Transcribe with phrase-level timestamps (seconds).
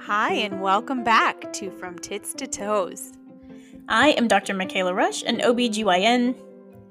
[0.00, 3.12] Hi, and welcome back to From Tits to Toes.
[3.88, 4.52] I am Dr.
[4.52, 6.36] Mikaela Rush, an OBGYN.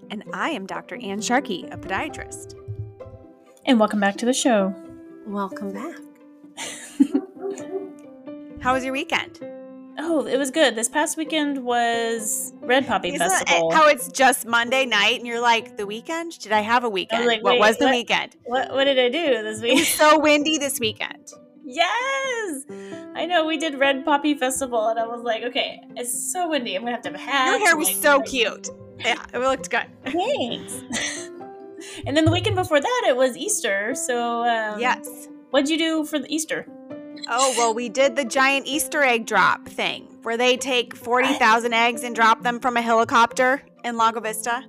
[0.10, 0.96] And I am Dr.
[0.96, 2.56] Anne Sharkey, a podiatrist.
[3.68, 4.74] And welcome back to the show.
[5.28, 6.00] Welcome back.
[8.60, 9.40] How was your weekend?
[10.20, 10.76] Oh, it was good.
[10.76, 13.72] This past weekend was Red Poppy Isn't it Festival.
[13.72, 16.38] how it's just Monday night and you're like, the weekend?
[16.40, 17.26] Did I have a weekend?
[17.26, 17.92] like, what was the what?
[17.96, 18.36] weekend?
[18.44, 19.74] what, what did I do this It week?
[19.80, 21.32] was so windy this weekend.
[21.64, 22.64] yes!
[23.16, 26.76] I know we did Red Poppy Festival, and I was like, okay, it's so windy.
[26.76, 27.50] I'm gonna have to have a hat.
[27.52, 28.70] Your hair was like, so like- cute.
[29.00, 29.86] Yeah, it looked good.
[30.04, 31.30] Thanks.
[32.06, 33.96] and then the weekend before that, it was Easter.
[33.96, 35.30] So, um, Yes.
[35.52, 36.68] what'd you do for the Easter?
[37.32, 42.04] Oh, well, we did the giant Easter egg drop thing where they take 40,000 eggs
[42.04, 44.64] and drop them from a helicopter in Lago Vista.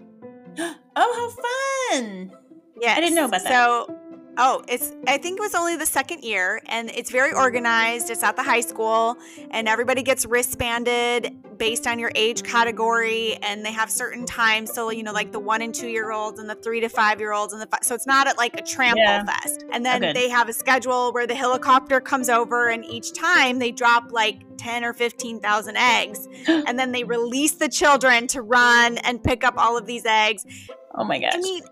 [0.96, 2.32] Oh, how fun!
[2.80, 3.52] Yeah, I didn't know about that.
[3.52, 3.99] So,
[4.40, 8.10] oh, it's I think it was only the second year and it's very organized.
[8.10, 9.16] It's at the high school
[9.50, 14.88] and everybody gets wristbanded based on your age category and they have certain times so
[14.90, 17.32] you know like the 1 and 2 year olds and the 3 to 5 year
[17.34, 19.24] olds and the fi- so it's not at like a trample Yeah.
[19.24, 19.64] fest.
[19.72, 20.12] And then Okay.
[20.14, 24.38] they have a schedule where the helicopter comes over and each time they drop like
[24.56, 29.54] 10 or 15,000 eggs and then they release the children to run and pick up
[29.58, 30.46] all of these eggs
[30.94, 31.32] Oh my gosh.
[31.34, 31.62] I mean,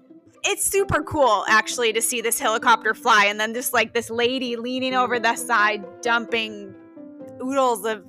[0.45, 4.57] it's super cool actually to see this helicopter fly and then just like this lady
[4.57, 6.75] leaning over the side dumping
[7.43, 8.05] oodles of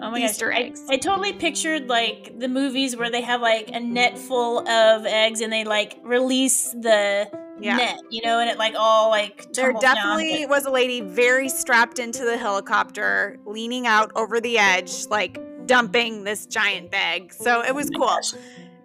[0.00, 0.60] Oh my Easter gosh.
[0.60, 0.84] eggs.
[0.88, 5.04] I, I totally pictured like the movies where they have like a net full of
[5.04, 7.28] eggs and they like release the
[7.60, 7.76] yeah.
[7.76, 9.96] net, you know, and it like all like There tumbles down.
[9.96, 15.40] definitely was a lady very strapped into the helicopter, leaning out over the edge, like
[15.66, 17.32] dumping this giant bag.
[17.32, 18.06] So it was Oh cool.
[18.06, 18.34] gosh.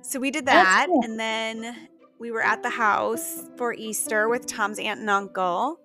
[0.02, 1.04] So we did that, cool.
[1.04, 5.80] and then we were at the house for Easter with Tom's aunt and uncle.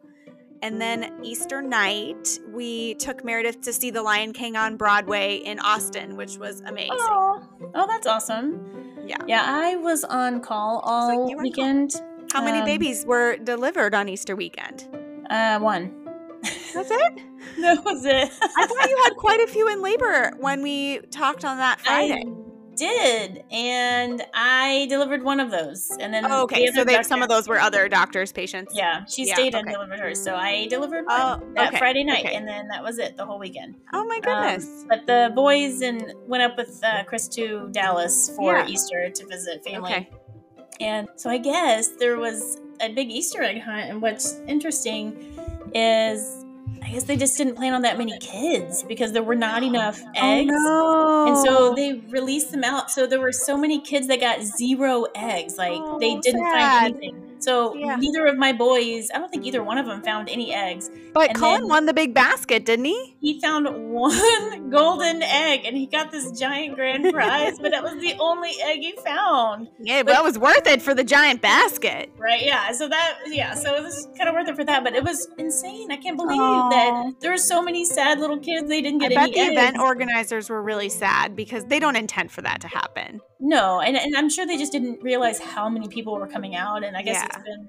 [0.61, 5.61] And then Easter night, we took Meredith to see The Lion King on Broadway in
[5.61, 6.91] Austin, which was amazing.
[6.99, 7.43] Oh,
[7.75, 8.95] oh, that's awesome.
[9.07, 9.19] Yeah.
[9.27, 11.43] Yeah, I was on call all were on call.
[11.43, 11.93] weekend.
[12.33, 14.87] How many Um, babies were delivered on Easter weekend?
[15.31, 15.95] Uh, one.
[16.75, 17.23] That's it?
[17.61, 18.29] that was it.
[18.57, 22.25] I thought you had quite a few in labor when we talked on that Friday.
[22.27, 22.48] I
[22.79, 27.23] did, and I delivered one of those, and then Oh, okay, the so they, some
[27.23, 28.73] of those were other doctors' patients.
[28.75, 29.59] Yeah, she Yeah, stayed okay.
[29.61, 32.35] and delivered hers, so I delivered Oh, that okay, Friday night, okay.
[32.35, 33.75] and then that was it the whole weekend.
[33.93, 34.85] Oh my Um, goodness.
[34.89, 38.67] but the boys and went up with uh, Chris to Dallas for Yeah.
[38.69, 40.09] Easter to visit family.
[40.81, 43.91] And so I guess there was a big Easter egg hunt.
[43.91, 45.17] And what's interesting
[45.75, 46.38] is
[46.89, 50.01] I guess they just didn't plan on that many kids because there were not enough
[50.15, 50.51] eggs.
[50.57, 51.27] Oh, no.
[51.27, 52.91] And so they released them out.
[52.91, 55.59] So there were so many kids that got zero eggs.
[55.59, 56.93] Like oh, they Oh, didn't sad.
[56.93, 57.28] find anything.
[57.41, 57.97] So Yeah.
[57.97, 60.91] neither of my boys, I don't think either one of them found any eggs.
[61.15, 63.17] But and then- won the big basket, didn't he?
[63.21, 67.95] He found one golden egg and he got this giant grand prize, but that was
[68.01, 69.69] the only egg he found.
[69.81, 72.11] Yeah, but that was worth it for the giant basket.
[72.17, 72.43] Right?
[72.45, 72.71] Yeah.
[72.73, 73.55] So that, yeah.
[73.55, 75.91] So it was kind of worth it for that, but it was insane.
[75.91, 76.69] I can't believe Aw.
[76.71, 78.69] that there were so many sad little kids.
[78.69, 79.53] They didn't I get bet any the eggs.
[79.53, 83.21] event organizers were really sad because they don't intend for that to happen.
[83.41, 86.85] No, and, and I'm sure they just didn't realize how many people were coming out.
[86.85, 87.25] And I guess Yeah.
[87.27, 87.69] it's been,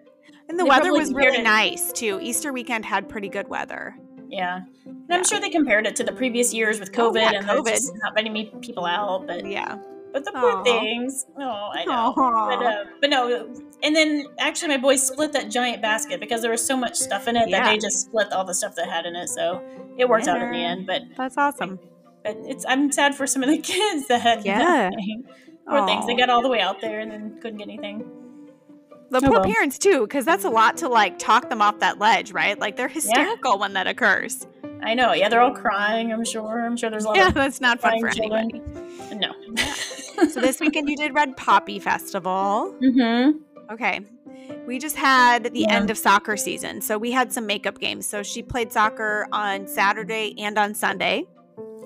[0.49, 2.19] And the weather was really it- nice too.
[2.21, 3.95] Easter weekend had pretty good weather.
[4.29, 4.61] yeah.
[4.85, 5.15] And Yeah.
[5.17, 7.67] I'm sure they compared it to the previous years with Oh, COVID yeah, and COVID.
[7.69, 9.25] just not many people out.
[9.27, 9.77] But Yeah.
[10.13, 10.63] but the poor Aw.
[10.63, 11.25] things.
[11.37, 12.13] Oh, I know.
[12.15, 13.53] But, uh, but no,
[13.83, 17.27] and then actually my boys split that giant basket because there was so much stuff
[17.27, 17.69] in it that Yeah.
[17.71, 19.29] they just split all the stuff that had in it.
[19.29, 19.61] So
[19.97, 20.85] it worked out in the end.
[20.87, 21.79] But That's awesome.
[22.23, 24.89] but it's I'm sad for some of the kids that had Yeah.
[24.89, 25.25] nothing.
[25.69, 26.05] Poor things.
[26.07, 28.09] They got all the way out there and then couldn't get anything.
[29.11, 29.43] The Oh, poor well.
[29.43, 32.57] parents too, because that's a lot to like talk them off that ledge, right?
[32.59, 34.45] Like they're hysterical when that occurs.
[34.83, 35.13] I know.
[35.13, 36.13] Yeah, they're all crying.
[36.13, 36.63] I'm sure.
[36.65, 38.49] I'm sure there's a lot Yeah, of that's not fun for children.
[38.53, 39.15] anybody.
[39.15, 39.33] No.
[40.29, 42.75] So this weekend you did Red Poppy Festival.
[42.81, 43.37] mm-hmm.
[43.73, 44.01] Okay.
[44.67, 45.75] We just had the Yeah.
[45.75, 46.81] end of soccer season.
[46.81, 48.05] So we had some makeup games.
[48.07, 51.25] So she played soccer on Saturday and on Sunday.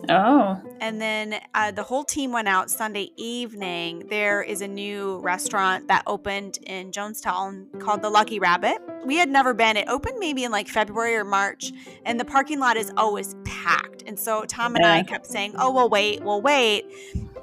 [0.09, 0.61] Oh.
[0.81, 4.07] And then uh, the whole team went out Sunday evening.
[4.09, 8.79] There is a new restaurant that opened in Jonestown called the Lucky Rabbit.
[9.05, 9.77] We had never been.
[9.77, 11.71] It opened maybe in like February or March,
[12.05, 14.03] and the parking lot is always packed.
[14.05, 16.85] And so Tom and I kept saying, Oh, we'll wait, we'll wait.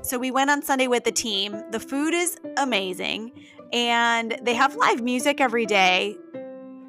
[0.03, 1.63] So we went on Sunday with the team.
[1.71, 3.33] The food is amazing,
[3.73, 6.17] and they have live music every day.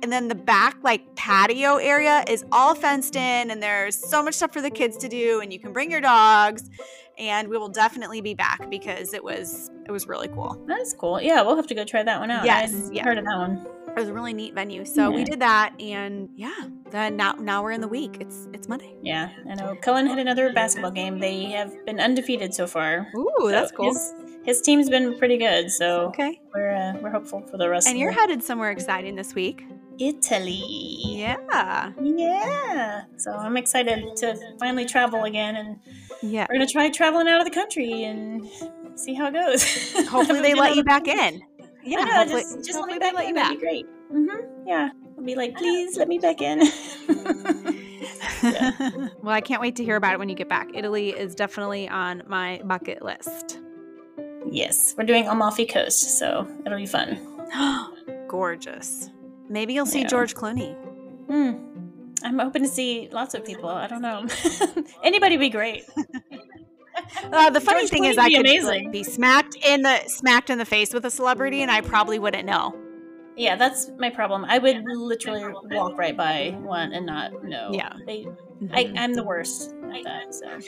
[0.03, 4.33] And then the back, like patio area, is all fenced in, and there's so much
[4.33, 6.69] stuff for the kids to do, and you can bring your dogs.
[7.19, 10.63] And we will definitely be back because it was it was really cool.
[10.67, 11.21] That's cool.
[11.21, 12.45] Yeah, we'll have to go try that one out.
[12.45, 13.03] Yes, I yeah.
[13.03, 13.63] heard of that one.
[13.85, 14.85] For was a really neat venue.
[14.85, 18.17] So we did that, and yeah, then now now we're in the week.
[18.21, 18.95] It's it's Monday.
[19.03, 19.75] Yeah, I know.
[19.81, 21.19] Cullen had another basketball game.
[21.19, 23.07] They have been undefeated so far.
[23.15, 23.89] Ooh, So that's cool.
[23.93, 24.13] His,
[24.45, 27.85] his team's been pretty good, so Okay, we're uh, we're hopeful for the rest.
[27.85, 27.91] Of it.
[27.91, 29.65] And you're the- headed somewhere exciting this week.
[30.01, 30.99] Italy.
[31.03, 33.03] Yeah, Yeah.
[33.17, 35.79] So I'm excited to finally travel again, and
[36.23, 36.47] yeah.
[36.49, 38.47] we're gonna try traveling out of the country and
[38.95, 39.93] see how it goes.
[40.09, 41.41] Hopefully they let you back in.
[41.83, 43.29] Yeah, know, hopefully, just, just let me back they let in.
[43.29, 43.59] you That'd back.
[43.59, 43.85] be great.
[44.11, 44.67] Mm-hmm.
[44.67, 46.59] Yeah, I'll be like, please let me back in.
[49.21, 50.69] well, I can't wait to hear about it when you get back.
[50.73, 53.59] Italy is definitely on my bucket list.
[54.49, 57.19] yes, we're doing Amalfi Coast, so it'll be fun.
[58.27, 59.09] Gorgeous.
[59.51, 60.07] Maybe you'll see Yeah.
[60.07, 60.75] George Clooney.
[61.27, 61.67] Hmm.
[62.23, 63.69] I'm hoping to see lots of people.
[63.69, 64.25] I don't know.
[65.03, 65.85] Anybody would be great.
[67.31, 68.91] Uh, the funny George thing Clooney is, I would be could amazing.
[68.91, 72.45] be smacked in the smacked in the face with a celebrity, and I probably wouldn't
[72.45, 72.75] know.
[73.37, 74.43] Yeah, that's my problem.
[74.45, 77.69] I would literally walk right by one and not know.
[77.71, 77.93] Yeah.
[78.05, 78.27] They,
[78.73, 80.33] I, I'm the worst at that.
[80.35, 80.59] So,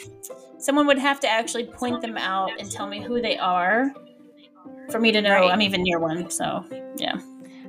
[0.60, 3.92] someone would have to actually point them out and tell me who they are
[4.92, 5.52] for me to know Right.
[5.52, 6.30] I'm even near one.
[6.32, 6.66] So,
[6.96, 7.16] yeah.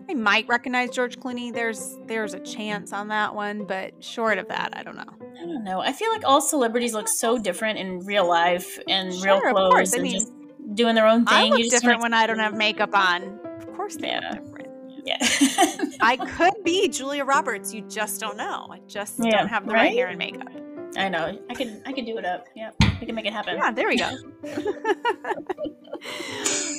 [0.08, 1.52] I might recognize George Clooney.
[1.52, 5.04] There's there's a chance on that one, but short of that, I don't know.
[5.40, 5.80] I don't know.
[5.80, 9.54] I feel like all celebrities look so different in real life and real Sure, of
[9.54, 9.92] clothes course.
[9.94, 10.32] I and mean, just
[10.74, 11.34] doing their own thing.
[11.34, 13.38] I look You just different when I don't have makeup on.
[13.58, 14.30] Of course, they Yeah.
[14.32, 14.68] different.
[15.06, 15.18] Yeah.
[16.00, 17.74] I could be Julia Roberts.
[17.74, 18.68] You just don't know.
[18.70, 19.92] I just Yeah, don't have the right right?
[19.94, 20.48] hair and makeup.
[20.96, 21.38] I know.
[21.50, 22.46] I can I can do it up.
[22.54, 22.70] Yeah.
[23.00, 23.56] We can make it happen.
[23.56, 24.10] Yeah, there we go.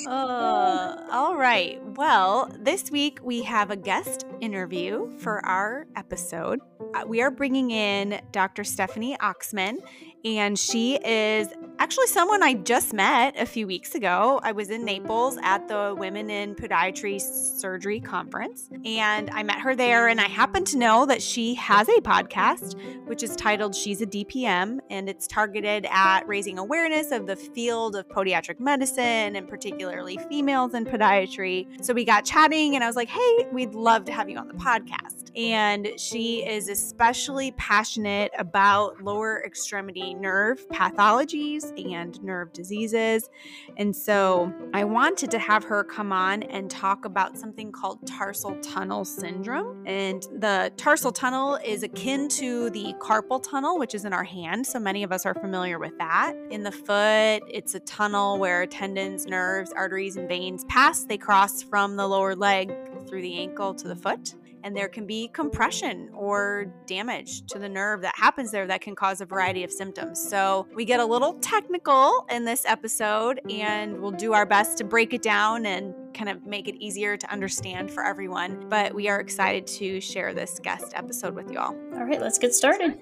[0.09, 1.81] uh, all right.
[1.95, 6.59] Well, this week we have a guest interview for our episode.
[6.93, 8.63] Uh, we are bringing in Dr.
[8.63, 9.77] Stephanie Oexeman,
[10.25, 14.39] and she is actually someone I just met a few weeks ago.
[14.41, 19.75] I was in Naples at the Women in Podiatry Surgery Conference, and I met her
[19.75, 20.07] there.
[20.07, 22.75] And I happen to know that she has a podcast
[23.05, 27.95] which is titled She's a DPM, and it's targeted at raising awareness of the field
[27.95, 31.85] of podiatric medicine and particularly females in podiatry.
[31.85, 34.47] So we got chatting, and I was like, hey, we'd love to have you on
[34.47, 35.24] the podcast.
[35.35, 43.29] And she is especially passionate about lower extremity nerve pathologies and nerve diseases.
[43.77, 48.55] And so I wanted to have her come on and talk about something called tarsal
[48.61, 49.85] tunnel syndrome.
[49.85, 54.65] And the tarsal tunnel is akin to the carpal tunnel, which is in our hand.
[54.65, 56.33] So many of us are familiar with that.
[56.49, 61.03] In the foot, it's a tunnel where tendons, nerves, arteries, and veins pass.
[61.03, 62.73] They cross from the lower leg
[63.07, 64.35] through the ankle to the foot
[64.65, 68.95] and there can be compression or damage to the nerve that happens there that can
[68.95, 70.19] cause a variety of symptoms.
[70.19, 74.83] So, we get a little technical in this episode and we'll do our best to
[74.83, 78.67] break it down and kind of make it easier to understand for everyone.
[78.67, 81.75] But we are excited to share this guest episode with you all.
[81.93, 82.19] All right.
[82.19, 82.99] Let's get started.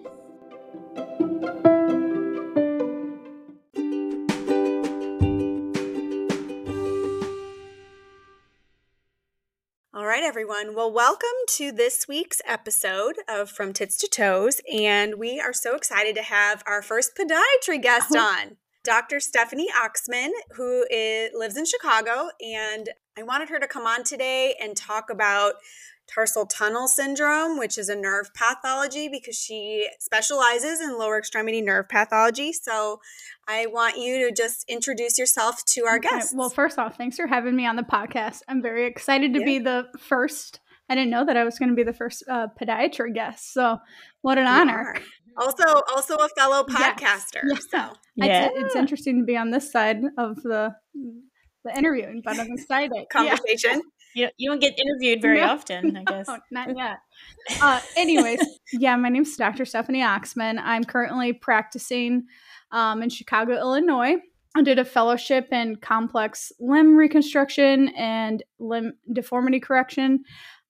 [10.24, 10.74] Right, everyone.
[10.74, 14.62] Well, welcome to this week's episode of From Tits to Toes.
[14.74, 18.20] And we are so excited to have our first podiatry guest oh.
[18.20, 18.56] on,
[18.86, 19.20] Dr.
[19.20, 22.30] Stephanie Oexeman, who is, lives in Chicago.
[22.40, 25.56] And I wanted her to come on today and talk about
[26.13, 31.88] tarsal tunnel syndrome, which is a nerve pathology because she specializes in lower extremity nerve
[31.90, 32.54] pathology.
[32.54, 32.99] So
[33.47, 36.33] I want you to just introduce yourself to our Okay, guests.
[36.35, 38.40] Well, first off, thanks for having me on the podcast.
[38.47, 39.45] I'm very excited to Yeah.
[39.45, 40.59] be the first.
[40.90, 43.54] I didn't know that I was going to be the first uh, podiatry guest.
[43.54, 43.78] So,
[44.21, 44.78] what an You honor.
[44.78, 44.95] are.
[45.38, 45.64] Also,
[45.95, 46.99] also a fellow Yes.
[46.99, 47.42] podcaster.
[47.45, 47.59] Yeah.
[47.71, 48.49] So Yeah.
[48.52, 50.76] It's, it's interesting to be on this side of the
[51.66, 52.92] the interviewing, but I'm excited.
[52.94, 53.04] Yeah.
[53.11, 53.81] conversation.
[54.16, 55.48] You, you don't get interviewed very No.
[55.48, 56.28] often, I guess.
[56.28, 56.98] No, not yet.
[57.62, 58.42] Uh, anyways,
[58.74, 59.66] yeah, my name's Dr.
[59.66, 60.60] Stephanie Oexeman.
[60.64, 62.26] I'm currently practicing
[62.72, 64.16] um, in Chicago, Illinois.
[64.56, 70.24] I did a fellowship in complex limb reconstruction and limb deformity correction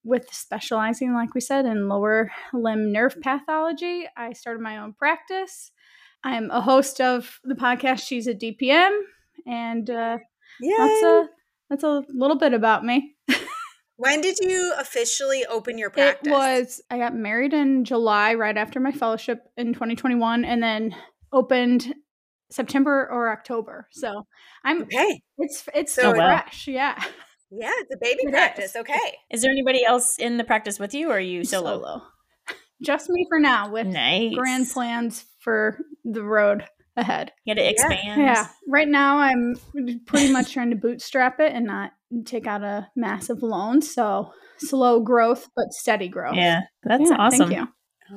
[0.04, 4.06] with specializing, like we said, in lower limb nerve pathology.
[4.16, 5.70] I started my own practice.
[6.22, 8.98] I'm a host of the podcast She's a DPM,
[9.46, 11.22] and uh, that's Yeah.
[11.22, 11.24] a
[11.70, 13.14] that's a little bit about me.
[13.96, 16.26] When did you officially open your practice?
[16.26, 20.96] It was I got married in July right after my fellowship in 2021 and then
[21.32, 21.94] opened
[22.50, 23.86] September or October.
[23.92, 24.26] So
[24.64, 25.22] I'm okay.
[25.38, 26.26] it's it's So still wow.
[26.40, 26.66] fresh.
[26.66, 27.00] Yeah.
[27.56, 28.70] Yeah, it's a baby It practice.
[28.70, 28.76] is.
[28.76, 28.98] Okay.
[29.30, 32.02] Is there anybody else in the practice with you, or are you solo?
[32.82, 34.34] Just me for now with Nice.
[34.34, 36.64] grand plans for the road
[36.96, 37.32] ahead.
[37.44, 38.20] You got to expand.
[38.20, 38.46] Yeah.
[38.68, 39.56] Right now, I'm
[40.06, 41.92] pretty much trying to bootstrap it and not
[42.24, 43.82] take out a massive loan.
[43.82, 46.36] So slow growth, but steady growth.
[46.36, 47.48] Yeah, that's Yeah, awesome.
[47.50, 47.68] Thank you.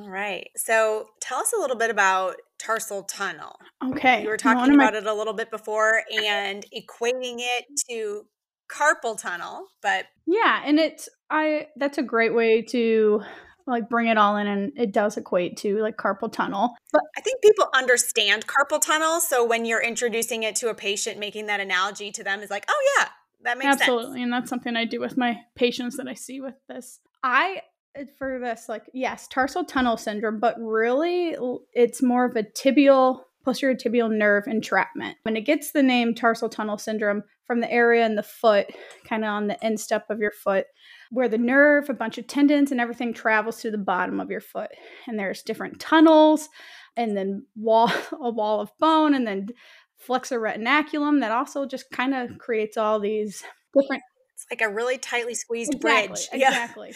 [0.02, 0.48] All right.
[0.56, 3.56] So tell us a little bit about tarsal tunnel.
[3.84, 4.20] Okay.
[4.22, 7.64] You were one talking of my- about it a little bit before and equating it
[7.90, 8.26] to
[8.70, 13.22] carpal tunnel, but Yeah, and it's I that's a great way to
[13.68, 16.74] like bring it all in and it does equate to like carpal tunnel.
[16.92, 19.20] But I think people understand carpal tunnel.
[19.20, 22.64] So when you're introducing it to a patient, making that analogy to them is like,
[22.68, 23.08] oh, yeah,
[23.42, 26.40] that makes sense absolutely and that's something I do with my patients that I see
[26.40, 27.00] with this.
[27.22, 27.62] I
[27.98, 31.36] uh, for this like yes, tarsal tunnel syndrome, but really
[31.72, 35.16] it's more of a tibial posterior tibial nerve entrapment.
[35.22, 38.66] When it gets the name tarsal tunnel syndrome from the area in the foot,
[39.04, 40.66] kind of on the instep of your foot,
[41.10, 44.40] where the nerve, a bunch of tendons, and everything travels to the bottom of your
[44.40, 44.70] foot.
[45.06, 46.48] And there's different tunnels,
[46.96, 49.48] and then wall a wall of bone, and then
[49.96, 53.42] flexor retinaculum that also just kind of creates all these
[53.74, 54.02] different
[54.34, 56.28] It's like a really tightly squeezed exactly, bridge.
[56.34, 56.48] Yeah.
[56.50, 56.94] exactly.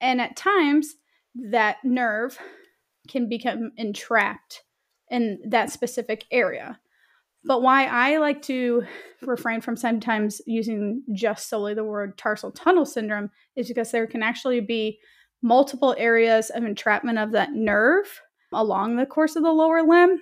[0.00, 0.94] And at times
[1.50, 2.38] that nerve
[3.08, 4.62] can become entrapped
[5.10, 6.80] in that specific area.
[7.46, 8.84] But why I like to
[9.22, 14.22] refrain from sometimes using just solely the word tarsal tunnel syndrome is because there can
[14.22, 14.98] actually be
[15.42, 18.20] multiple areas of entrapment of that nerve
[18.52, 20.20] along the course of the lower limb,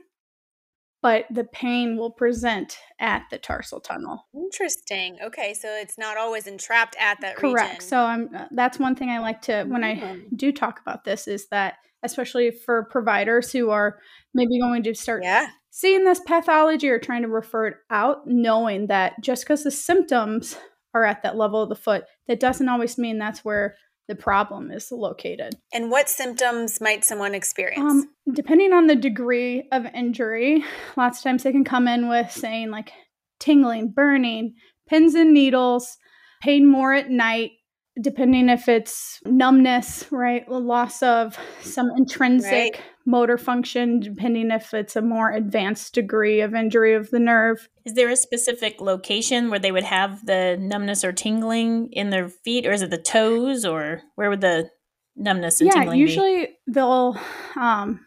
[1.05, 4.27] but the pain will present at the tarsal tunnel.
[4.35, 5.19] Interesting.
[5.23, 5.53] Okay.
[5.53, 7.73] So it's not always entrapped at that Correct.
[7.73, 7.81] region.
[7.83, 10.35] So I'm uh, that's one thing I like to when I Mm.
[10.35, 13.99] do talk about this is that especially for providers who are
[14.33, 15.49] maybe going to start yeah.
[15.69, 20.57] seeing this pathology or trying to refer it out, knowing that just because the symptoms
[20.95, 23.77] are at that level of the foot, that doesn't always mean that's where
[24.09, 25.57] the problem is located.
[25.73, 27.81] And what symptoms might someone experience?
[27.81, 30.65] Um, depending on the degree of injury,
[30.97, 32.93] lots of times they can come in with saying like
[33.41, 34.55] tingling, burning,
[34.89, 35.97] pins and needles,
[36.43, 37.53] pain more at night,
[38.01, 40.49] depending if it's numbness, right?
[40.49, 42.81] Loss of some intrinsic Right.
[43.07, 47.69] motor function, depending if it's a more advanced degree of injury of the nerve.
[47.85, 52.29] Is there a specific location where they would have the numbness or tingling in their
[52.29, 54.71] feet, or is it the toes, or where would the
[55.17, 57.17] numbness and yeah, tingling usually they'll
[57.55, 58.05] um,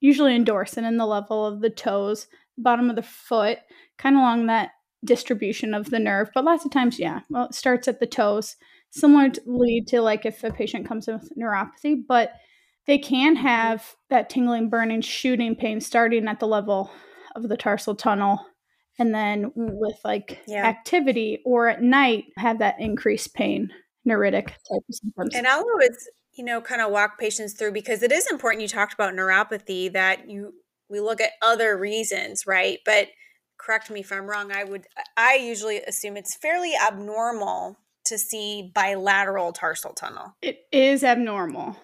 [0.00, 3.58] usually endorse it in the level of the toes, bottom of the foot,
[3.96, 4.70] kind of along that
[5.04, 6.30] distribution of the nerve.
[6.34, 8.56] But lots of times, yeah, well, it starts at the toes,
[8.90, 12.32] similar to lead to like if a patient comes with neuropathy, but
[12.86, 16.90] they can have that tingling, burning, shooting pain starting at the level
[17.36, 18.46] of the tarsal tunnel.
[18.98, 20.66] And then with like Yeah.
[20.66, 23.72] activity or at night, have that increased pain,
[24.06, 25.34] neuritic type of symptoms.
[25.34, 28.62] And I'll always, you know, kind of walk patients through because it is important.
[28.62, 30.54] You talked about neuropathy that you
[30.88, 32.78] we look at other reasons, right?
[32.84, 33.08] But
[33.58, 34.50] correct me if I'm wrong.
[34.50, 37.76] I would I usually assume it's fairly abnormal
[38.08, 40.34] to see bilateral tarsal tunnel.
[40.42, 41.76] It is abnormal.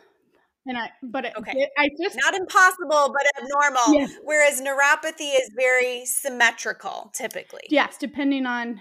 [0.66, 1.52] And I, but it, Okay.
[1.54, 3.94] it- I just, Not impossible, but abnormal.
[4.00, 4.12] Yes.
[4.24, 7.62] Whereas neuropathy is very symmetrical, typically.
[7.68, 8.80] yes, depending on,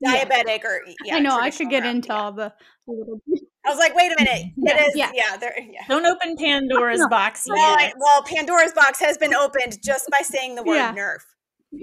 [0.00, 0.24] yeah.
[0.24, 2.22] Diabetic or yeah, I know I could traditional get into neuropathy, yeah.
[2.22, 2.52] all the
[2.86, 3.20] little,
[3.66, 4.52] I was like, wait a minute.
[4.56, 5.10] Yeah, it is yeah.
[5.14, 5.80] yeah, there yeah.
[5.88, 7.08] Don't open Pandora's No.
[7.08, 7.80] box Well, yet.
[7.80, 10.90] I, well, Pandora's box has been opened just by saying the word Yeah.
[10.92, 11.24] nerve.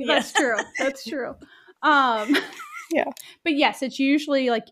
[0.07, 0.55] that's true.
[0.79, 1.35] That's true.
[1.81, 2.37] Um,
[2.91, 3.05] Yeah.
[3.43, 4.67] But yes, it's usually like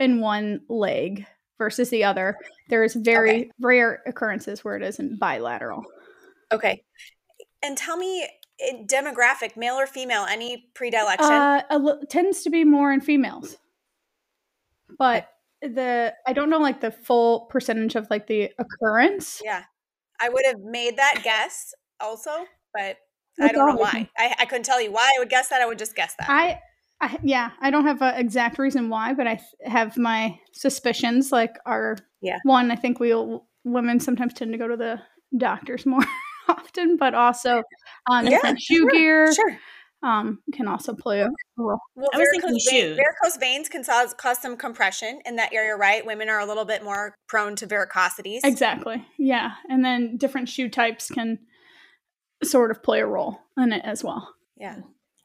[0.00, 1.26] in one leg
[1.58, 2.36] versus the other.
[2.68, 3.50] There's very Okay.
[3.60, 5.82] rare occurrences where it isn't bilateral.
[6.52, 6.82] Okay.
[7.62, 8.28] And tell me,
[8.60, 11.30] eh, demographic, male or female, any predilection?
[11.32, 13.56] Uh, a tends to be more in females,
[14.98, 15.28] but
[15.62, 19.40] the I don't know like the full percentage of like the occurrence.
[19.44, 19.64] yeah.
[20.20, 22.30] I would have made that guess also,
[22.72, 22.96] but
[23.40, 24.08] I don't know why.
[24.16, 25.60] I, I couldn't tell you why I would guess that.
[25.60, 26.30] I would just guess that.
[26.30, 26.58] I,
[27.00, 31.30] I yeah, I don't have an exact reason why, but I th- have my suspicions.
[31.32, 32.38] Like, our Yeah.
[32.44, 33.14] one, I think we
[33.64, 35.00] women sometimes tend to go to the
[35.36, 36.04] doctors more
[36.48, 37.62] often, but also
[38.10, 39.58] um, Yeah, different shoe gear sure.
[40.02, 41.78] um, can also play a role.
[41.96, 42.96] Well, I was thinking varicose, vein- shoes.
[42.96, 46.06] varicose veins can cause, cause some compression in that area, right?
[46.06, 48.40] Women are a little bit more prone to varicosities.
[48.44, 49.04] Exactly.
[49.18, 51.40] Yeah, and then different shoe types can
[52.44, 54.32] sort of play a role in it as well.
[54.56, 54.76] Yeah.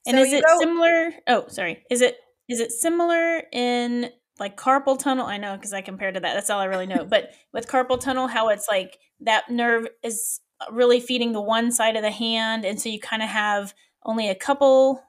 [0.07, 1.11] And So is it go- similar?
[1.27, 1.83] Oh, sorry.
[1.89, 2.17] Is it
[2.49, 5.25] is it similar in like carpal tunnel?
[5.27, 6.33] I know because I compared to that.
[6.33, 7.05] That's all I really know.
[7.05, 10.39] but with carpal tunnel, how it's like that nerve is
[10.71, 13.73] really feeding the one side of the hand, and so you kind of have
[14.05, 15.01] only a couple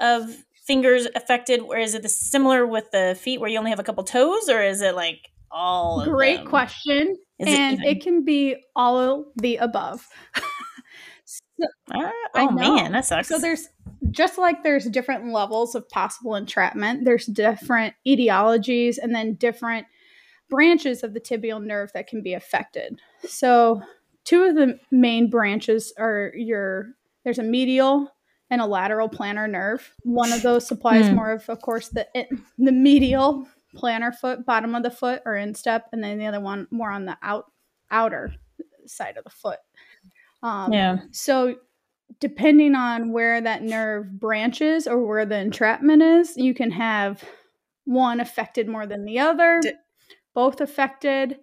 [0.00, 1.60] of fingers affected.
[1.60, 4.48] Or is it the similar with the feet, where you only have a couple toes,
[4.48, 5.18] or is it like
[5.50, 6.00] all?
[6.00, 7.16] of Great question.
[7.38, 10.06] Is and it, it, can be all the above.
[11.28, 13.28] So, Uh, oh man, that sucks.
[13.28, 13.68] so there's
[14.10, 17.04] just like there's different levels of possible entrapment.
[17.04, 19.86] There's different etiologies and then different
[20.48, 23.00] branches of the tibial nerve that can be affected.
[23.26, 23.82] So
[24.24, 26.88] two of the main branches are your
[27.24, 28.12] there's a medial
[28.50, 29.92] and a lateral plantar nerve.
[30.04, 31.16] One of those supplies Hmm.
[31.16, 32.06] more of, of course, the
[32.58, 36.68] the medial plantar foot, bottom of the foot or instep, and then the other one
[36.70, 37.46] more on the out
[37.90, 38.32] outer
[38.86, 39.58] side of the foot.
[40.42, 40.98] Um, yeah.
[41.10, 41.56] So,
[42.20, 47.22] depending on where that nerve branches or where the entrapment is, you can have
[47.84, 49.72] one affected more than the other, D-
[50.34, 51.38] both affected.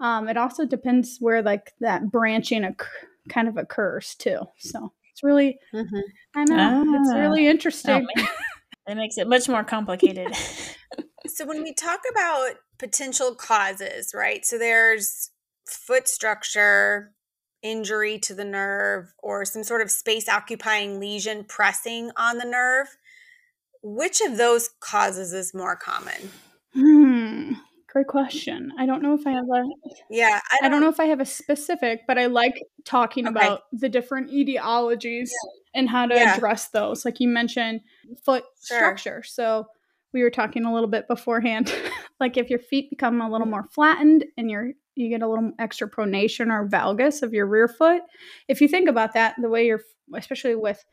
[0.00, 2.86] Um, it also depends where like that branching occ-
[3.28, 4.40] kind of occurs too.
[4.58, 6.02] So it's really, Mhm.
[6.34, 7.18] I know, it's Ah.
[7.20, 8.06] really Oh, interesting.
[8.16, 8.28] man.
[8.86, 10.34] That makes it much more complicated.
[11.28, 14.44] So when we talk about potential causes, right?
[14.44, 15.30] So there's
[15.66, 17.12] foot structure,
[17.62, 22.88] injury to the nerve, or some sort of space occupying lesion pressing on the nerve.
[23.82, 26.30] Which of those causes is more common?
[26.74, 27.52] Hmm.
[27.88, 28.72] Great question.
[28.78, 29.64] I don't know if I have a
[30.08, 33.26] Yeah, I I don't, don't know if I have a specific, but I like talking
[33.26, 33.34] Okay.
[33.36, 35.28] about the different etiologies
[35.74, 36.36] and how to Yeah.
[36.36, 37.04] address those.
[37.04, 37.80] Like you mentioned,
[38.24, 38.76] foot Sure.
[38.78, 39.22] structure.
[39.22, 39.66] So
[40.12, 41.74] we were talking a little bit beforehand.
[42.20, 45.52] like if your feet become a little more flattened and you're you get a little
[45.58, 48.02] extra pronation or valgus of your rear foot.
[48.48, 49.82] If you think about that, the way you're,
[50.14, 50.84] especially with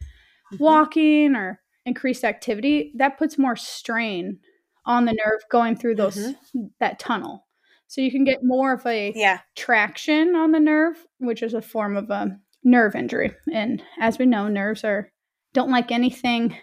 [0.53, 0.59] Mhm.
[0.59, 4.39] walking or increased activity, that puts more strain
[4.85, 6.33] on the nerve going through those
[6.79, 7.45] that tunnel.
[7.87, 11.61] So you can get more of a Yeah, traction on the nerve, which is a
[11.61, 13.35] form of a nerve injury.
[13.51, 15.11] And as we know, nerves are
[15.53, 16.55] don't like anything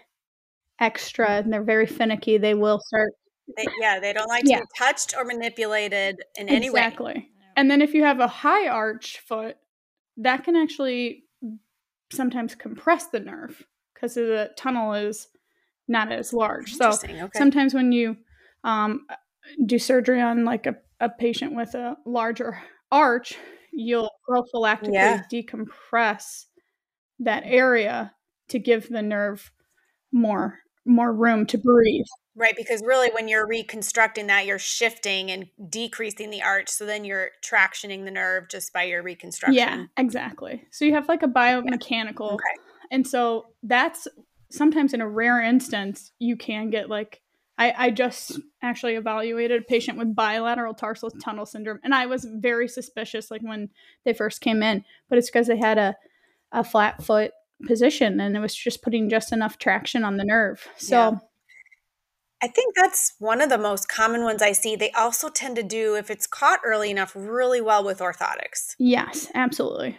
[0.79, 2.37] extra and they're very finicky.
[2.37, 3.13] They will start
[3.55, 4.57] they, yeah, they don't like Yeah.
[4.59, 6.81] to be touched or manipulated in any way.
[6.81, 7.29] exactly.
[7.55, 9.57] And then if you have a high arch foot,
[10.17, 11.23] that can actually
[12.11, 15.27] sometimes compress the nerve because the tunnel is
[15.87, 16.73] not as large.
[16.75, 17.29] So Okay.
[17.33, 18.17] sometimes when you
[18.63, 19.07] um,
[19.65, 22.61] do surgery on like a, a patient with a larger
[22.91, 23.37] arch,
[23.71, 25.21] you'll prophylactically Yeah.
[25.31, 26.45] decompress
[27.19, 28.13] that area
[28.49, 29.51] to give the nerve
[30.11, 32.05] more more room to breathe.
[32.39, 36.69] Right, because really when you're reconstructing that, you're shifting and decreasing the arch.
[36.69, 39.55] So then you're tractioning the nerve just by your reconstruction.
[39.55, 40.63] Yeah, exactly.
[40.69, 42.43] So you have like a biomechanical, Okay.
[42.91, 44.07] and so that's
[44.51, 47.21] sometimes in a rare instance you can get like
[47.57, 52.27] I, I just actually evaluated a patient with bilateral tarsal tunnel syndrome, and I was
[52.39, 53.69] very suspicious like when
[54.05, 55.95] they first came in, but it's because they had a
[56.51, 57.31] a flat foot
[57.65, 60.67] position and it was just putting just enough traction on the nerve.
[60.77, 61.11] So Yeah.
[62.41, 64.75] I think that's one of the most common ones I see.
[64.75, 68.75] They also tend to do, if it's caught early enough, really well with orthotics.
[68.77, 69.97] yes, absolutely.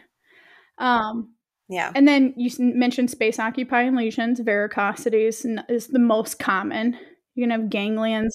[0.78, 1.34] Um,
[1.68, 1.92] Yeah.
[1.94, 4.40] And then you mentioned space occupying lesions.
[4.40, 6.96] Varicosity is, is the most common.
[7.34, 8.34] You can have ganglions.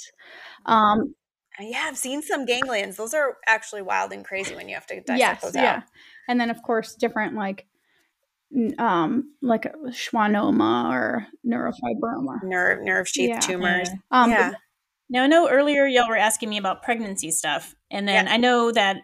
[0.65, 1.15] Um,
[1.59, 2.97] Yeah, I've seen some ganglions.
[2.97, 5.83] Those are actually wild and crazy when you have to dissect yes, those yeah.
[6.27, 7.65] And then of course different like
[8.77, 12.43] um like a schwannoma or neurofibroma.
[12.43, 13.39] Nerve nerve sheath Yeah.
[13.39, 13.89] tumors.
[13.89, 14.21] Yeah.
[14.23, 14.51] Um, yeah.
[15.09, 18.71] Now, I know earlier y'all were asking me about pregnancy stuff, and then I know
[18.71, 18.97] that.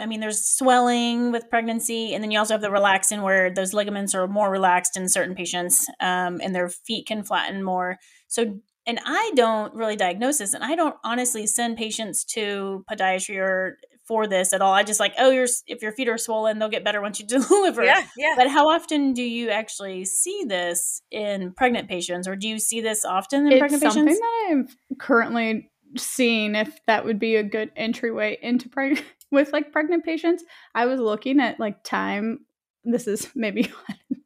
[0.00, 3.74] I mean, there's swelling with pregnancy, and then you also have the relaxin, where those
[3.74, 7.98] ligaments are more relaxed in certain patients, um, and their feet can flatten more.
[8.26, 13.36] So, and I don't really diagnose this, and I don't honestly send patients to podiatry
[13.36, 14.72] or for this at all.
[14.72, 17.26] I just like, oh, your if your feet are swollen, they'll get better once you
[17.48, 17.84] deliver.
[17.84, 18.34] Yeah, yeah.
[18.36, 22.80] But how often do you actually see this in pregnant patients, or do you see
[22.80, 24.20] this often in it's pregnant something patients?
[24.20, 29.72] that I'm currently seeing if that would be a good entryway into pregnant with like
[29.72, 30.44] pregnant patients.
[30.74, 32.40] I was looking at like time.
[32.84, 33.70] This is maybe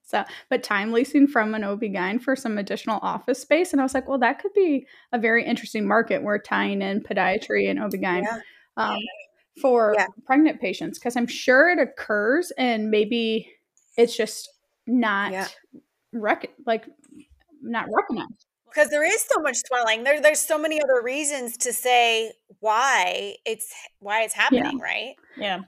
[0.06, 3.92] so, but time leasing from an OB-GYN for some additional office space, and I was
[3.92, 6.22] like, well, that could be a very interesting market.
[6.22, 8.22] We're tying in podiatry and OB-GYN.
[8.22, 8.38] Yeah.
[8.76, 8.98] Um,
[9.60, 10.06] for Yeah.
[10.26, 13.50] pregnant patients because I'm sure it occurs and maybe
[13.96, 14.48] it's just
[14.86, 15.48] not Yeah.
[16.12, 16.84] rec- like
[17.62, 18.44] not recognized.
[18.66, 20.04] Because there is so much swelling.
[20.04, 25.14] There, there's so many other reasons to say why it's why it's happening, right?
[25.38, 25.60] Yeah.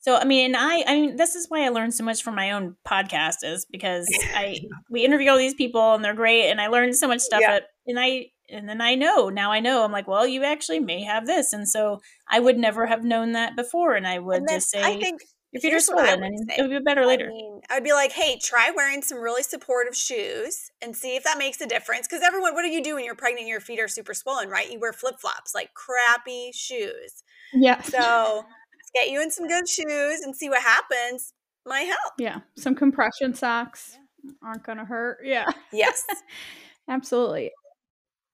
[0.00, 2.34] So I mean, and I I mean, this is why I learned so much from
[2.34, 4.58] my own podcast is because I
[4.90, 7.52] we interview all these people and they're great and I learned so much stuff Yeah.
[7.54, 10.80] at, and I and then I know now I know I'm like, well, you actually
[10.80, 14.38] may have this, and so I would never have known that before, and I would
[14.38, 16.56] And just say I think your feet are swollen, and say.
[16.58, 17.28] it would be better I later.
[17.28, 21.24] mean, I would be like, hey, try wearing some really supportive shoes and see if
[21.24, 22.06] that makes a difference.
[22.08, 24.70] Because everyone, what do you do when you're pregnant your feet are super swollen, right?
[24.72, 27.22] You wear flip flops, like crappy shoes.
[27.52, 27.82] Yeah.
[27.82, 27.98] So
[28.46, 31.34] let's get you in some good shoes and see what happens.
[31.66, 32.14] might help.
[32.18, 32.40] Yeah.
[32.56, 33.98] Some compression socks
[34.42, 35.18] aren't going to hurt.
[35.22, 35.50] Yeah.
[35.70, 36.02] Yes.
[36.88, 37.50] Absolutely.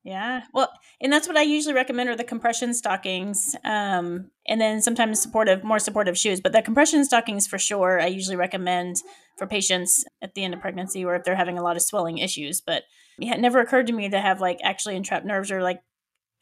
[0.09, 0.41] Yeah.
[0.55, 0.71] Well,
[1.03, 3.55] and that's what I usually recommend are the compression stockings.
[3.63, 6.41] Um, and then sometimes supportive, more supportive shoes.
[6.41, 8.97] But the compression stockings for sure, I usually recommend
[9.37, 12.17] for patients at the end of pregnancy or if they're having a lot of swelling
[12.19, 12.63] issues.
[12.63, 12.85] But
[13.19, 15.81] it never occurred to me to have like actually entrapped nerves or like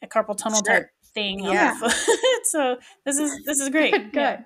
[0.01, 0.75] a carpal tunnel Sure.
[0.75, 1.39] type thing.
[1.43, 1.73] Yeah.
[1.73, 2.19] On the foot.
[2.45, 3.91] so this is this is great.
[4.13, 4.13] Good.
[4.13, 4.41] Yeah.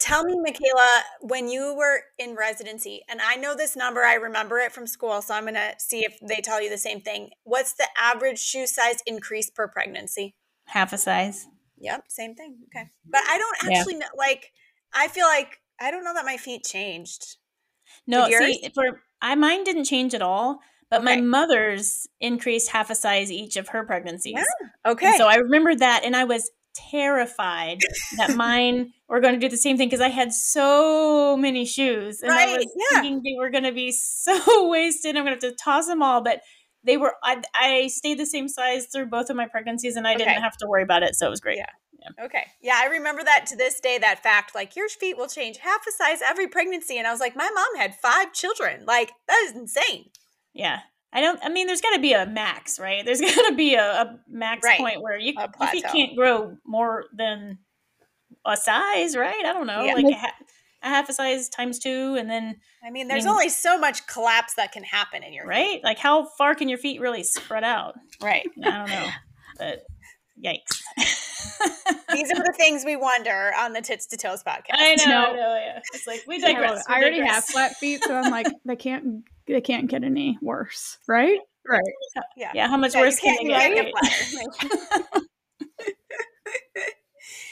[0.00, 4.58] Tell me, Mikaela, when you were in residency, and I know this number, I remember
[4.58, 7.30] it from school, so I'm going to see if they tell you the same thing.
[7.44, 10.34] What's the average shoe size increase per pregnancy?
[10.64, 11.46] Half a size.
[11.78, 12.56] Yep, same thing.
[12.74, 12.88] Okay.
[13.04, 13.78] But I don't Yeah.
[13.78, 14.52] actually know, like,
[14.94, 17.36] I feel like I don't know that my feet changed.
[18.06, 20.60] No, see, for I mine didn't change at all,
[20.90, 24.34] but my mother's increased half a size each of her pregnancies.
[24.36, 24.92] Yeah.
[24.92, 25.06] Okay.
[25.06, 26.50] And so I remember that, and I was
[26.90, 27.80] terrified
[28.16, 32.22] that mine were going to do the same thing because I had so many shoes,
[32.22, 33.00] and I was yeah.
[33.00, 35.16] thinking they were going to be so wasted.
[35.16, 36.40] I'm going to have to toss them all, but
[36.84, 37.14] they were.
[37.22, 40.24] I, I stayed the same size through both of my pregnancies, and I Okay.
[40.24, 41.58] didn't have to worry about it, so it was great.
[41.58, 41.66] Yeah.
[42.24, 42.46] Okay.
[42.62, 45.80] Yeah, I remember that to this day, that fact, like your feet will change half
[45.86, 46.96] a size every pregnancy.
[46.96, 48.84] And I was like, my mom had five children.
[48.86, 50.06] Like, that is insane.
[50.54, 50.80] Yeah.
[51.12, 51.40] I don't.
[51.42, 53.04] I mean, there's got to be a max, right?
[53.04, 54.78] There's got to be a, a max Right.
[54.78, 57.58] point where you if you can't grow more than
[58.46, 59.44] a size, right?
[59.44, 59.94] I don't know, Yeah.
[59.94, 60.34] like a, ha-
[60.82, 64.06] a half a size times two, and then I mean, there's mean- only so much
[64.06, 67.64] collapse that can happen in your right, like how far can your feet really spread
[67.64, 67.96] out?
[68.22, 68.46] Right.
[68.64, 69.08] I don't know,
[69.58, 69.82] but
[70.42, 70.80] yikes!
[72.12, 74.72] These are the things we wonder on the Tits to Toes podcast.
[74.74, 75.18] I know, No.
[75.18, 75.80] I know, yeah.
[75.92, 76.84] It's like we Yeah, well, digress.
[76.88, 80.38] we I already have flat feet, so I'm like, they can't, they can't get any
[80.40, 81.38] worse, right?
[81.68, 81.82] Right.
[82.36, 82.50] Yeah.
[82.54, 83.92] Yeah, how much Yeah, worse can they you get?
[83.92, 85.20] flatter.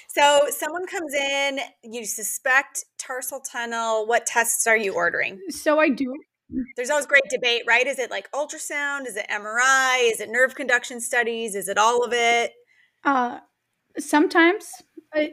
[0.09, 4.07] so someone comes in, you suspect tarsal tunnel.
[4.07, 5.41] What tests are you ordering?
[5.51, 6.15] So I do.
[6.77, 7.87] There's always great debate, right?
[7.87, 9.07] Is it like ultrasound?
[9.07, 10.11] Is it MRI?
[10.11, 11.55] Is it nerve conduction studies?
[11.55, 12.53] Is it all of it?
[13.05, 13.41] Uh,
[13.99, 14.71] sometimes,
[15.15, 15.33] I,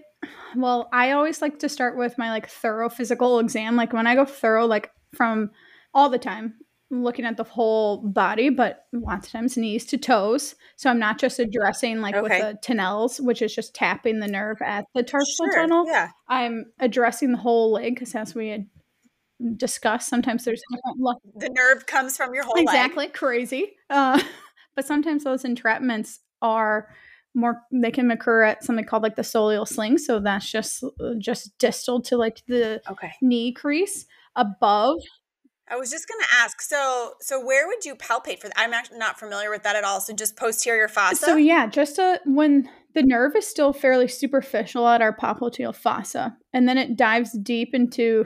[0.56, 3.78] well, I always like to start with my like thorough physical exam.
[3.78, 5.51] Like when I go thorough, like from
[5.95, 6.53] all the time,
[6.91, 10.53] looking at the whole body, but lots of times knees to toes.
[10.75, 12.21] So I'm not just addressing like Okay.
[12.21, 15.86] with the Tinel's, which is just tapping the nerve at the tarsal Sure, tunnel.
[15.88, 16.10] Yeah.
[16.27, 18.67] I'm addressing the whole leg because as we had
[19.58, 20.62] discussed, sometimes there's
[21.36, 22.65] The nerve comes from your whole leg.
[22.67, 23.75] exactly crazy.
[23.89, 24.21] Uh,
[24.75, 26.89] but sometimes those entrapments are
[27.34, 27.62] more.
[27.71, 29.97] They can occur at something called like the soleal sling.
[29.97, 30.84] So that's just
[31.17, 33.12] just distal to like the Okay.
[33.21, 34.05] knee crease
[34.36, 34.97] above.
[35.67, 36.62] I was just going to ask.
[36.62, 38.54] So, so where would you palpate for that?
[38.58, 39.99] I'm actually not familiar with that at all.
[39.99, 41.25] So, just posterior fossa.
[41.25, 46.38] So yeah, just uh when the nerve is still fairly superficial at our popliteal fossa,
[46.54, 48.25] and then it dives deep into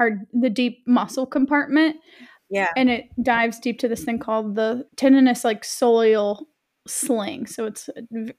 [0.00, 1.96] our the deep muscle compartment,
[2.50, 2.68] yeah.
[2.76, 6.44] and it dives deep to this thing called the tendinous like soleal
[6.88, 7.46] sling.
[7.46, 7.88] So it's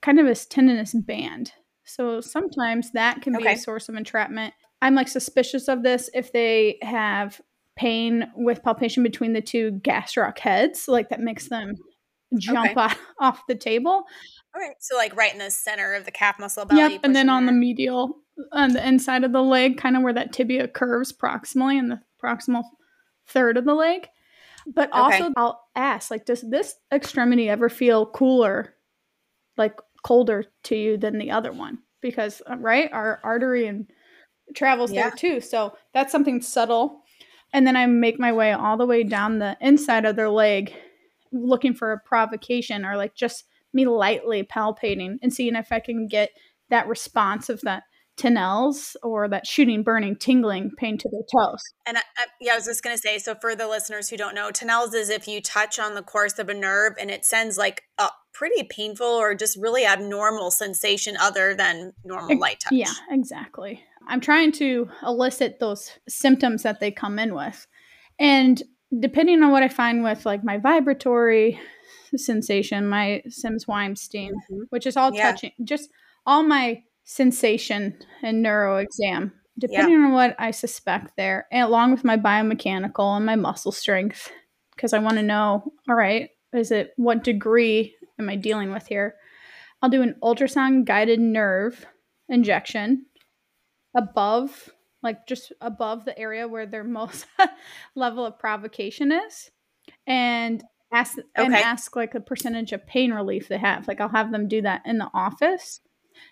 [0.01, 1.53] kind of a tendinous band.
[1.85, 4.53] So sometimes that can be a source of entrapment.
[4.81, 7.41] I'm like suspicious of this if they have
[7.79, 11.75] pain with palpation between the two gastroc heads, like that makes them
[12.37, 12.75] jump Okay.
[12.75, 14.03] off, off the table.
[14.53, 14.75] All right.
[14.79, 16.93] So, like right in the center of the calf muscle belly.
[16.93, 18.17] Yep, and then on the medial,
[18.51, 22.01] on the inside of the leg, kind of where that tibia curves proximally in the
[22.21, 22.63] proximal
[23.27, 24.07] third of the leg.
[24.75, 25.01] But Okay.
[25.01, 28.73] also, I'll ask, like, does this extremity ever feel cooler,
[29.57, 31.79] like colder to you than the other one?
[32.01, 33.89] Because uh, right, our artery and
[34.53, 35.09] travels Yeah.
[35.09, 35.39] there too.
[35.41, 37.03] So that's something subtle.
[37.53, 40.73] And then I make my way all the way down the inside of their leg,
[41.31, 46.07] looking for a provocation or like just me lightly palpating and seeing if I can
[46.07, 46.31] get
[46.69, 47.83] that response of that
[48.19, 51.63] Tinel's or that shooting, burning, tingling pain to their toes.
[51.85, 54.17] And I, I, yeah, I was just going to say so for the listeners who
[54.17, 57.23] don't know, Tinel's is if you touch on the course of a nerve and it
[57.23, 62.73] sends like a pretty painful or just really abnormal sensation other than normal light touch.
[62.73, 63.83] Yeah, exactly.
[64.07, 67.67] I'm trying to elicit those symptoms that they come in with.
[68.17, 68.61] And
[68.99, 71.59] depending on what I find with like my vibratory
[72.15, 74.63] sensation, my Semmes Weinstein, Mhm.
[74.69, 75.31] which is all Yeah.
[75.31, 75.91] touching, just
[76.25, 82.03] all my sensation and neuro exam, depending on what I suspect there, and along with
[82.03, 84.31] my biomechanical and my muscle strength,
[84.75, 88.87] because I want to know, all right, is it what degree am I dealing with
[88.87, 89.15] here?
[89.81, 91.85] I'll do an ultrasound guided nerve
[92.27, 93.05] injection
[93.95, 94.69] above,
[95.03, 97.25] like just above the area where their most
[97.95, 99.51] level of provocation is,
[100.07, 103.87] and ask and ask like a percentage of pain relief they have.
[103.87, 105.81] Like I'll have them do that in the office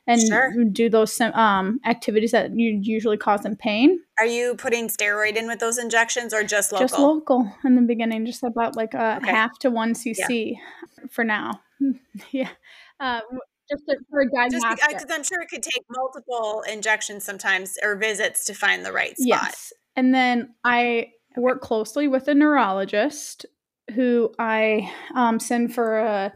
[0.05, 0.73] and Sure.
[0.73, 3.99] do those um, activities that you usually cause them pain.
[4.19, 6.87] Are you putting steroid in with those injections or just local?
[6.87, 9.31] Just local in the beginning, just about like a Okay.
[9.31, 10.55] half to one cc
[11.09, 11.61] for now.
[12.31, 12.49] yeah,
[12.99, 13.21] uh,
[13.69, 14.89] just for a Just diagnostic.
[14.99, 19.17] because I'm sure it could take multiple injections sometimes or visits to find the right
[19.17, 19.41] spot.
[19.43, 19.73] Yes.
[19.95, 23.45] And then I work closely with a neurologist
[23.93, 26.33] who I um, send for a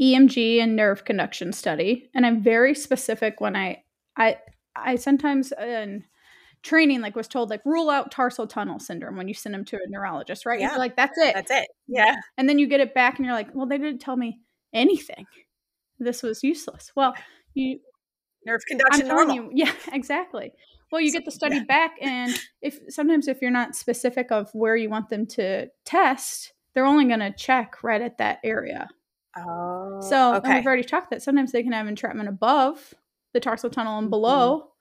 [0.00, 2.10] EMG and nerve conduction study.
[2.14, 3.82] And I'm very specific when I
[4.16, 4.38] I
[4.74, 6.04] I sometimes in
[6.62, 9.76] training like was told like rule out tarsal tunnel syndrome when you send them to
[9.76, 10.60] a neurologist, right?
[10.60, 10.70] Yeah.
[10.70, 11.34] You're like that's it.
[11.34, 11.68] That's it.
[11.88, 12.16] Yeah.
[12.38, 14.40] and then you get it back and you're like, well, they didn't tell me
[14.72, 15.26] anything.
[16.00, 16.92] This was useless.
[16.96, 17.14] Well,
[17.54, 17.80] you
[18.46, 19.52] Nerve I'm conduction telling normal.
[19.52, 20.52] you, yeah, exactly.
[20.90, 22.32] Well, you get the study back, and
[22.62, 27.04] if sometimes if you're not specific of where you want them to test, they're only
[27.06, 28.88] going to check right at that area.
[29.36, 30.00] Oh.
[30.00, 30.56] So and okay.
[30.56, 32.94] we've already talked that sometimes they can have entrapment above
[33.34, 34.10] the tarsal tunnel and Mhm.
[34.10, 34.72] below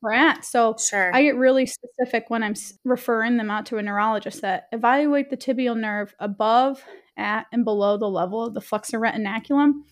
[0.00, 0.44] where at.
[0.44, 1.14] So Sure.
[1.14, 5.36] I get really specific when I'm referring them out to a neurologist that evaluate the
[5.36, 6.84] tibial nerve above,
[7.16, 9.82] at, and below the level of the flexor retinaculum.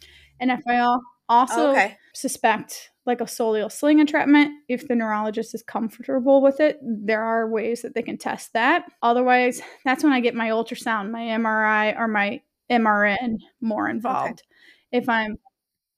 [0.40, 1.96] And if I al- also okay.
[2.14, 7.48] suspect like a soleal sling entrapment, if the neurologist is comfortable with it, there are
[7.48, 8.84] ways that they can test that.
[9.02, 14.42] Otherwise, that's when I get my ultrasound, my MRI, or my MRN more involved.
[14.90, 15.38] If I'm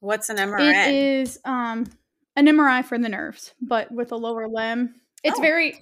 [0.00, 1.20] What's an it MRN?
[1.22, 1.86] is um
[2.36, 4.94] an MRI for the nerves, but with a lower limb.
[5.22, 5.42] It's Oh.
[5.42, 5.78] very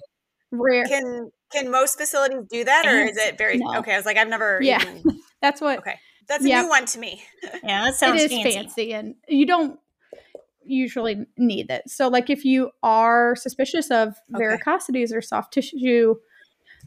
[0.51, 0.85] rare.
[0.85, 3.79] Can can most facilities do that, or is it very No.
[3.79, 3.93] okay?
[3.93, 4.59] I was like, I've never.
[4.61, 4.81] Yeah.
[4.81, 5.95] Even, That's what okay,
[6.27, 6.61] that's a Yeah.
[6.63, 7.23] new one to me.
[7.63, 8.53] Yeah, that sounds is fancy.
[8.53, 8.93] fancy.
[8.93, 9.79] and you don't
[10.63, 11.83] usually need it.
[11.89, 14.43] So like if you are suspicious of Okay.
[14.43, 16.15] varicosities or soft tissue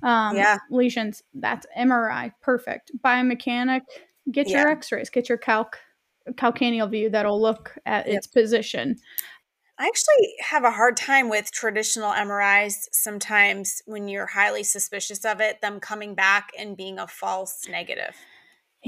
[0.03, 0.59] um Yeah.
[0.71, 2.33] lesions, that's MRI.
[2.43, 2.93] Perfect.
[3.05, 3.83] Biomechanic,
[4.31, 5.79] get your x-rays, get your calc
[6.33, 8.17] calcaneal view that'll look at Yep.
[8.17, 8.97] its position.
[9.81, 15.41] I actually have a hard time with traditional MRIs sometimes when you're highly suspicious of
[15.41, 18.17] it, them coming back and being a false negative.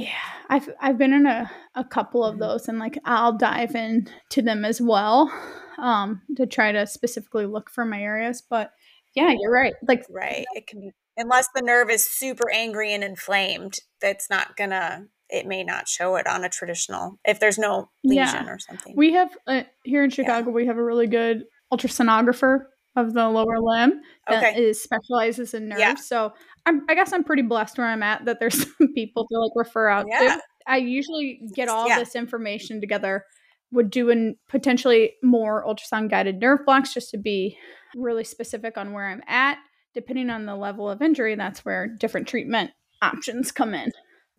[0.00, 0.08] Yeah,
[0.48, 2.40] I've I've been in a, a couple of Mhm.
[2.40, 5.30] those and like I'll dive in to them as well
[5.78, 8.42] um to try to specifically look for my areas.
[8.42, 8.72] But
[9.14, 9.74] yeah, you're right.
[9.86, 10.46] Like Right.
[10.54, 15.46] It can be unless the nerve is super angry and inflamed, that's not gonna it
[15.46, 18.24] may not show it on a traditional if there's no Yeah.
[18.32, 18.94] lesion or something.
[18.96, 23.60] we have uh, here in Chicago, we have a really good ultrasonographer of the lower
[23.60, 24.60] limb that Okay.
[24.60, 25.80] is specializes in nerves.
[25.80, 25.94] Yeah.
[25.94, 26.32] So
[26.66, 29.52] I'm, I guess I'm pretty blessed where I'm at that there's some people to like
[29.54, 30.18] refer out Yeah.
[30.36, 30.42] to.
[30.66, 31.98] I usually get all Yeah.
[31.98, 33.24] this information together.
[33.72, 37.56] Would do an potentially more ultrasound guided nerve blocks just to be
[37.94, 39.58] really specific on where I'm at.
[39.94, 43.92] Depending on the level of injury, that's where different treatment options come in.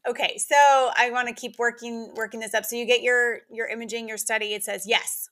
[0.08, 2.66] Okay, so I want to keep working working this up.
[2.66, 4.54] So you get your your imaging, your study.
[4.54, 5.30] It says yes,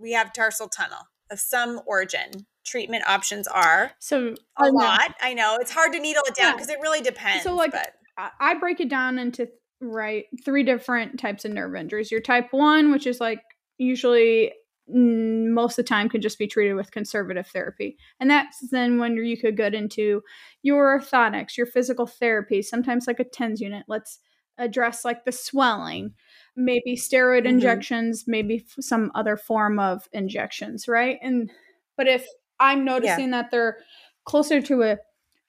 [0.00, 0.98] we have tarsal tunnel
[1.30, 2.46] of some origin.
[2.66, 5.14] Treatment options are So a lot.
[5.22, 6.52] I know it's hard to needle it down Yeah.
[6.54, 7.44] because it really depends.
[7.44, 9.48] So like, but I- break it down into
[9.80, 12.10] right three different types of nerve injuries.
[12.10, 13.40] Your type one, which is like
[13.78, 14.52] usually
[14.88, 19.16] most of the time can just be treated with conservative therapy, and that's then when
[19.16, 20.22] you could get into
[20.62, 23.84] your orthotics, your physical therapy, sometimes like a tens unit.
[23.88, 24.20] Let's
[24.58, 26.14] address like the swelling,
[26.54, 27.46] maybe steroid Mhm.
[27.50, 31.18] injections, maybe f- some other form of injections, right?
[31.20, 31.50] And
[31.96, 32.26] but if
[32.60, 33.78] I'm noticing that they're
[34.24, 34.98] closer to a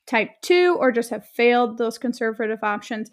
[0.05, 3.09] type 2 or just have failed those conservative options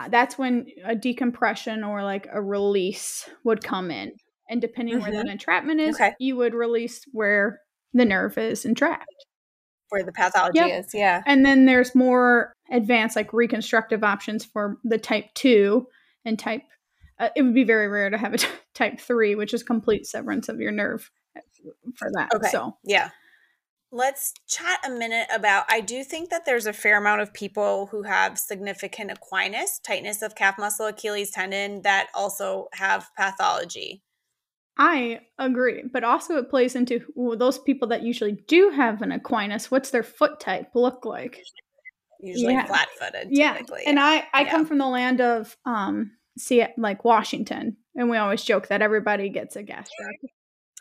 [0.00, 4.12] uh, that's when a decompression or like a release would come in
[4.48, 6.12] and depending where that entrapment is Okay.
[6.18, 7.60] you would release where
[7.94, 9.06] the nerve is entrapped
[9.90, 10.84] where the pathology Yep.
[10.86, 11.22] is, yeah.
[11.26, 15.86] and then there's more advanced like reconstructive options for the type 2
[16.24, 16.62] and type
[17.20, 20.06] uh, it would be very rare to have a t- type 3 which is complete
[20.06, 21.40] severance of your nerve uh,
[21.94, 22.48] for that Okay.
[22.48, 23.10] so Yeah.
[23.94, 25.66] Let's chat a minute about.
[25.68, 30.22] I do think that there's a fair amount of people who have significant equinus, tightness
[30.22, 34.02] of calf muscle, Achilles tendon, that also have pathology.
[34.78, 39.10] I agree, but also it plays into who- those people that usually do have an
[39.10, 39.70] equinus.
[39.70, 41.44] What's their foot type look like?
[42.18, 42.64] Usually Yeah.
[42.64, 43.82] flat footed, Yeah, typically.
[43.84, 44.50] and I I Yeah.
[44.50, 49.28] come from the land of um, see like Washington, and we always joke that everybody
[49.28, 50.14] gets a gastroc.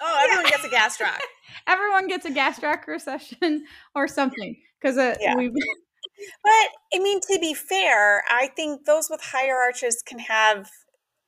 [0.01, 1.19] Oh, everyone gets a gastroc.
[1.67, 5.35] Everyone gets a gastroc recession or something because uh, Yeah.
[5.35, 10.69] we But I mean, to be fair, I think those with higher arches can have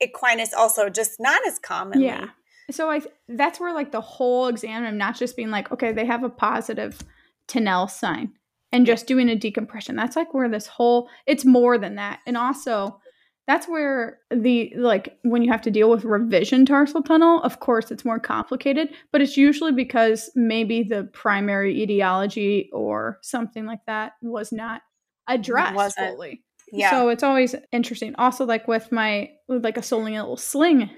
[0.01, 2.05] equinus also, just not as commonly.
[2.05, 2.27] Yeah.
[2.71, 6.05] So I that's where like the whole exam I'm not just being like, okay, they
[6.05, 6.99] have a positive
[7.47, 8.31] Tinel sign
[8.71, 9.95] and just doing a decompression.
[9.95, 12.21] That's like where this whole it's more than that.
[12.25, 12.99] And also
[13.47, 17.91] that's where the like when you have to deal with revision tarsal tunnel of course
[17.91, 24.13] it's more complicated but it's usually because maybe the primary etiology or something like that
[24.21, 24.81] was not
[25.27, 26.15] addressed Wasn't.
[26.15, 26.89] fully Yeah.
[26.91, 30.89] so it's always interesting also like with my with like a soleal sling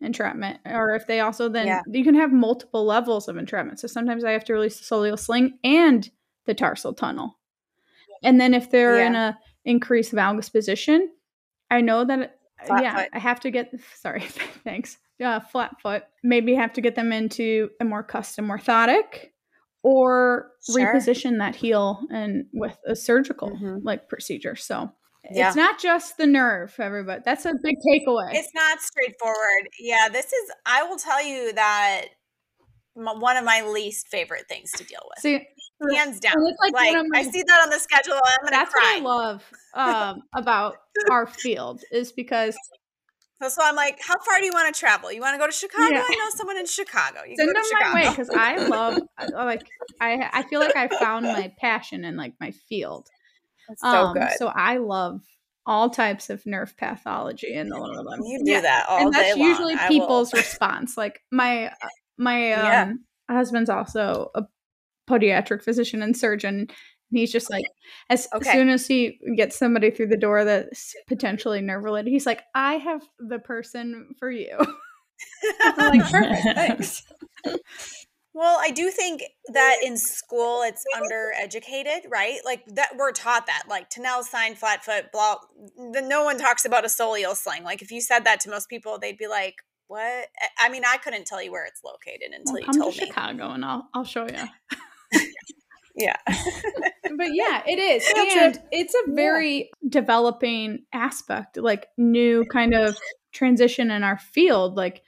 [0.00, 1.82] entrapment or if they also then Yeah.
[1.86, 5.18] you can have multiple levels of entrapment so sometimes i have to release the soleal
[5.18, 6.10] sling and
[6.46, 7.38] the tarsal tunnel
[8.24, 11.08] and then if they're in a increased valgus position
[11.72, 13.08] i know that Flat yeah foot.
[13.12, 14.20] i have to get sorry
[14.64, 19.30] thanks uh, flat foot maybe have to get them into a more custom orthotic
[19.84, 20.94] or Sure.
[20.94, 23.80] reposition that heel and with a surgical Mhm.
[23.84, 24.92] like procedure so
[25.30, 25.46] Yeah.
[25.48, 29.68] it's not just the nerve everybody that's a big takeaway It's not straightforward.
[29.78, 30.50] Yeah, this is.
[30.66, 32.06] I will tell you that
[32.94, 35.46] one of my least favorite things to deal with, see
[35.94, 36.34] hands down.
[36.60, 39.00] like Like, of I see that on the schedule, I'm gonna that's cry.
[39.02, 39.10] what
[39.74, 40.76] i love um, about
[41.10, 42.56] our field is because
[43.42, 45.10] So, so I'm like, how far do you want to travel?
[45.10, 45.92] You want to go to Chicago?
[45.92, 46.04] Yeah.
[46.08, 47.20] I know someone in Chicago.
[47.26, 47.94] You send go them to my Chicago.
[47.94, 48.98] way because i love
[49.32, 49.62] like
[50.00, 53.08] i i feel like i found my passion in like my field
[53.68, 54.30] That's so um, good.
[54.36, 55.22] so i love
[55.64, 58.60] all types of nerve pathology and all of them you do Yeah.
[58.62, 59.48] that all and that's long.
[59.48, 62.92] usually will- people's response like my uh, my um Yeah.
[63.30, 64.42] husband's also a
[65.12, 66.60] podiatric physician and surgeon
[67.10, 67.64] and he's just like
[68.08, 68.52] as Okay.
[68.52, 72.74] soon as he gets somebody through the door that's potentially nerve related he's like i
[72.74, 74.56] have the person for you
[75.76, 77.02] like perfect thanks
[78.34, 79.22] Well, I do think
[79.52, 82.38] that in school it's undereducated, right?
[82.46, 85.36] Like that we're taught that, like Tinel sign, flat foot, blah.
[85.76, 87.62] No one talks about a soleal sling.
[87.62, 90.96] Like if you said that to most people, they'd be like, "What?" I- mean, I
[90.96, 93.06] couldn't tell you where it's located until well, you told me.
[93.06, 94.44] chicago and i'll i'll show you
[95.94, 98.04] Yeah, but yeah, it is.
[98.16, 102.96] And it's a very developing aspect, like new kind of
[103.32, 104.76] transition in our field.
[104.76, 105.02] Like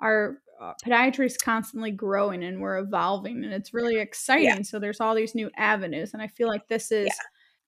[0.00, 4.64] our uh, podiatry is constantly growing and we're evolving and it's really exciting.
[4.64, 6.12] So there's all these new avenues.
[6.12, 7.08] And I feel like this is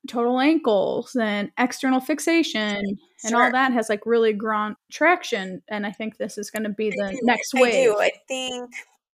[0.08, 5.62] total ankles and external fixation and all that has like really grown traction.
[5.68, 7.72] And I think this is going to be the next I wave.
[7.84, 7.98] do.
[7.98, 8.70] I think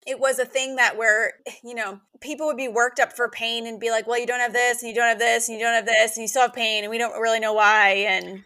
[0.05, 3.67] it was a thing that where you know people would be worked up for pain
[3.67, 5.63] and be like, "Well, you don't have this, and you don't have this, and you
[5.63, 8.43] don't have this, and you still have pain, and we don't really know why." And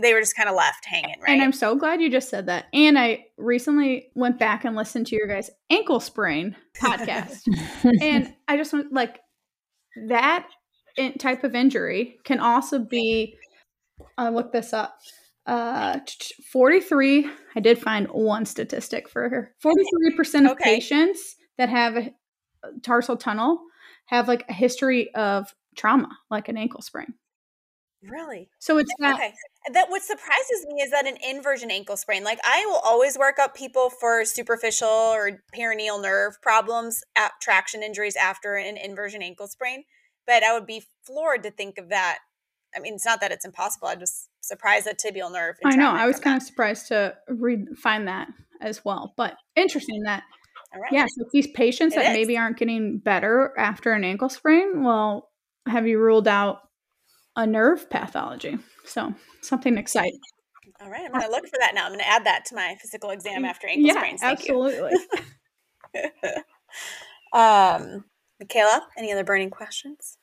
[0.00, 1.32] they were just kind of left hanging, right?
[1.32, 2.66] And I'm so glad you just said that.
[2.72, 7.42] And I recently went back and listened to your guys' ankle sprain podcast.
[8.00, 9.18] and I just want like
[10.08, 10.46] that
[10.96, 13.36] in- type of injury can also be
[14.00, 14.98] uh, I looked this up.
[15.50, 15.98] Uh
[16.52, 19.54] 43 I did find one statistic for her.
[19.62, 20.74] 43% of Okay.
[20.76, 22.14] patients that have a
[22.82, 23.60] tarsal tunnel
[24.06, 27.14] have like a history of trauma like an ankle sprain.
[28.02, 28.48] really.
[28.58, 29.32] So it's not Okay.
[29.72, 32.24] That what surprises me is that an inversion ankle sprain.
[32.24, 37.02] Like I will always work up people for superficial or peroneal nerve problems,
[37.40, 39.84] traction injuries after an inversion ankle sprain.
[40.26, 42.18] But I would be floored to think of that.
[42.74, 43.88] I mean, it's not that it's impossible.
[43.88, 45.56] I'm just surprised that tibial nerve.
[45.64, 45.90] I know.
[45.90, 46.42] I was kind that.
[46.42, 48.28] of surprised to read find that
[48.60, 49.14] as well.
[49.16, 50.22] But interesting that
[50.74, 50.92] right.
[50.92, 52.16] yeah, so these patients It that is.
[52.16, 55.30] maybe aren't getting better after an ankle sprain, well,
[55.66, 56.60] have you ruled out
[57.36, 58.58] a nerve pathology?
[58.84, 60.18] So something exciting.
[60.80, 61.02] All right.
[61.04, 61.84] I'm going to look for that now.
[61.84, 64.20] I'm going to add that to my physical exam after ankle yeah, sprains.
[64.20, 64.92] Thank absolutely.
[65.94, 66.02] you.
[67.32, 68.04] Um,
[68.42, 70.18] Mikaela, any other burning questions?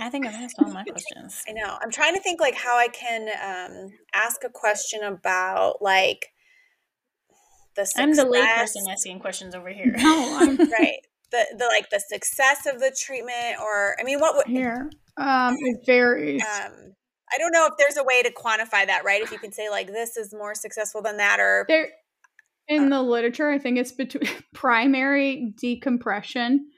[0.00, 1.42] I think I've asked all my questions.
[1.48, 1.78] I know.
[1.80, 6.26] I'm trying to think like how I can um, ask a question about like
[7.76, 8.02] the success.
[8.02, 9.94] I'm the layperson asking questions over here.
[9.96, 11.00] no, I'm right?
[11.30, 14.90] The the like the success of the treatment, or I mean, what would here.
[15.16, 16.42] Um, it varies.
[16.42, 16.94] um,
[17.32, 19.22] I don't know if there's a way to quantify that, right?
[19.22, 21.88] If you can say like this is more successful than that, or there
[22.68, 26.70] in the literature, I think it's between primary decompression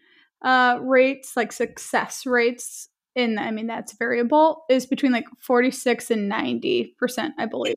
[0.43, 2.89] uh, rates, like success rates.
[3.15, 7.75] In I mean that's variable is between like forty six and ninety percent, I believe.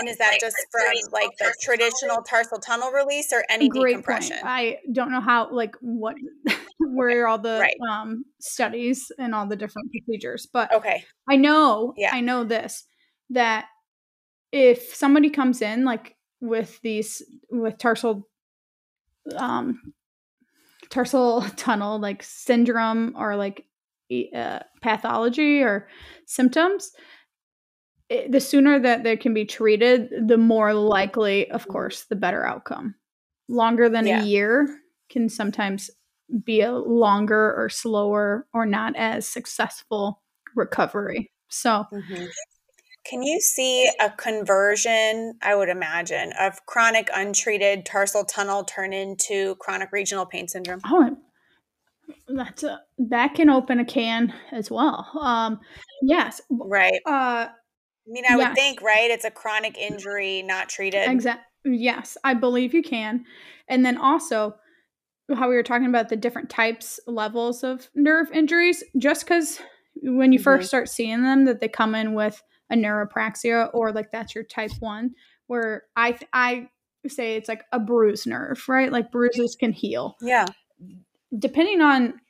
[0.00, 4.38] and is that just from like the traditional tarsal tunnel release or any Great decompression?
[4.38, 4.44] point.
[4.46, 6.16] I don't know how, like, what,
[6.80, 7.76] where all the Right.
[7.88, 12.10] um, studies and all the different procedures, but Okay, I know, Yeah.
[12.12, 12.84] I know this
[13.30, 13.66] that
[14.50, 18.26] if somebody comes in like with these with tarsal,
[19.36, 19.92] um,
[20.90, 23.64] tarsal tunnel like syndrome or like
[24.34, 25.88] uh, pathology or
[26.26, 26.92] symptoms.
[28.08, 32.44] It, the sooner that they can be treated, the more likely, of course, the better
[32.44, 32.94] outcome.
[33.48, 34.20] Longer than Yeah.
[34.20, 34.80] a year
[35.10, 35.90] can sometimes
[36.44, 40.22] be a longer or slower or not as successful
[40.54, 41.30] recovery.
[41.48, 42.28] So, Mhm.
[43.04, 49.54] Can you see a conversion, I would imagine, of chronic untreated tarsal tunnel turn into
[49.56, 50.80] chronic regional pain syndrome?
[50.84, 51.16] Oh,
[52.28, 55.08] that's a that can open a can as well.
[55.20, 55.60] Um,
[56.02, 57.00] yes, Right.
[57.06, 57.50] uh, I
[58.06, 59.10] mean, I would think, right?
[59.10, 61.08] It's a chronic injury not treated.
[61.08, 61.44] exact.
[61.64, 63.24] Yes, I believe you can.
[63.68, 64.54] And then also,
[65.34, 68.82] how we were talking about the different types, levels of nerve injuries.
[68.96, 69.60] Just because
[70.02, 70.44] when you Mhm.
[70.44, 74.44] first start seeing them, that they come in with a neuropraxia or like that's your
[74.44, 75.10] type one,
[75.46, 76.68] where I th- I
[77.06, 78.90] say it's like a bruised nerve, right?
[78.90, 80.16] Like bruises can heal.
[80.22, 80.46] Yeah.
[81.36, 82.20] Depending on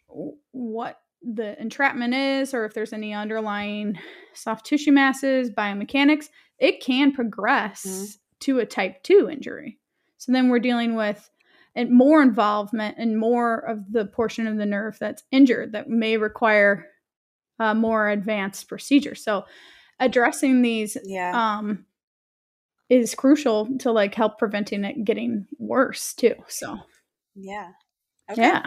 [0.53, 3.99] what the entrapment is or if there's any underlying
[4.35, 6.29] soft tissue masses, biomechanics,
[6.59, 8.19] it can progress Mhm.
[8.41, 9.79] to a type 2 injury.
[10.17, 11.29] So then we're dealing with
[11.75, 16.17] and more involvement and more of the portion of the nerve that's injured that may
[16.17, 16.87] require
[17.61, 19.15] a more advanced procedure.
[19.15, 19.45] So
[20.01, 21.33] addressing these Yeah.
[21.59, 21.85] um
[22.89, 26.35] is crucial to like help preventing it getting worse too.
[26.49, 26.79] So
[27.35, 27.73] yeah.
[28.31, 28.43] Okay.
[28.43, 28.67] yeah.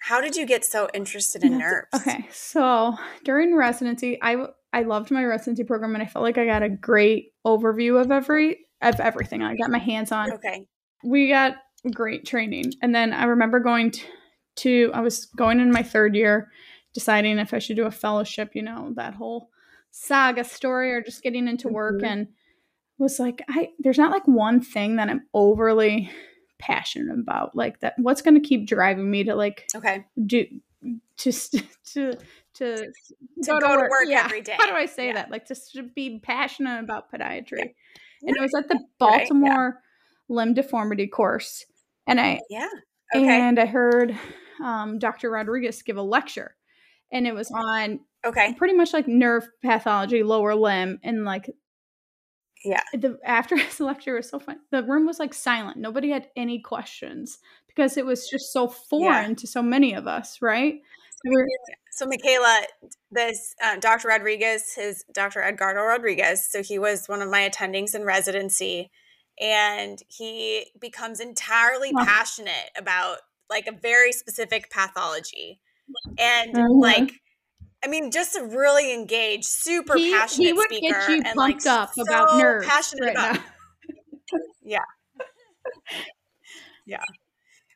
[0.00, 1.88] How did you get so interested in nerves?
[1.94, 6.46] Okay, so during residency, I I loved my residency program, and I felt like I
[6.46, 9.42] got a great overview of every of everything.
[9.42, 10.32] I got my hands on.
[10.32, 10.66] Okay.
[11.04, 11.56] We got
[11.94, 14.00] great training, and then I remember going to,
[14.56, 16.50] to I was going in my third year,
[16.94, 18.52] deciding if I should do a fellowship.
[18.54, 19.50] You know that whole
[19.90, 22.06] saga story, or just getting into work, Mhm.
[22.06, 22.28] and
[22.98, 26.10] was like, I there's not like one thing that I'm overly
[26.58, 30.04] passionate about like that what's going to keep driving me to like Okay.
[30.26, 30.44] do
[31.16, 32.18] just to st-
[32.54, 32.86] to
[33.42, 34.56] to, go to work every day.
[34.58, 35.14] How do I say Yeah.
[35.14, 35.30] that?
[35.30, 37.74] Like just to be passionate about podiatry.
[38.22, 38.28] Yeah.
[38.28, 39.18] And it was at the Right, yeah.
[39.18, 39.82] Baltimore
[40.28, 41.64] limb deformity course,
[42.06, 42.68] and I Yeah.
[43.14, 43.40] Okay.
[43.40, 44.18] and I heard
[44.62, 45.30] um, Dr.
[45.30, 46.56] Rodriguez give a lecture,
[47.12, 48.54] and it was on okay.
[48.54, 51.48] pretty much like nerve pathology, lower limb, and like
[52.64, 52.82] Yeah.
[52.92, 54.58] the after his lecture was so fun.
[54.70, 55.76] The room was like silent.
[55.78, 57.38] Nobody had any questions
[57.68, 60.80] because it was just so foreign to so many of us, right?
[61.24, 61.46] Were-
[61.92, 62.62] So, Mikaela,
[63.10, 64.08] this uh, Dr.
[64.08, 65.42] Rodriguez is Dr.
[65.42, 66.48] Edgardo Rodriguez.
[66.50, 68.90] So, he was one of my attendings in residency,
[69.40, 72.04] and he becomes entirely Huh.
[72.04, 73.18] passionate about
[73.50, 75.60] like a very specific pathology.
[76.18, 77.12] And like,
[77.84, 81.36] I mean, just a really engaged, super he, passionate he would speaker, get you and
[81.36, 83.42] like pumped up so about nerves passionate right about now.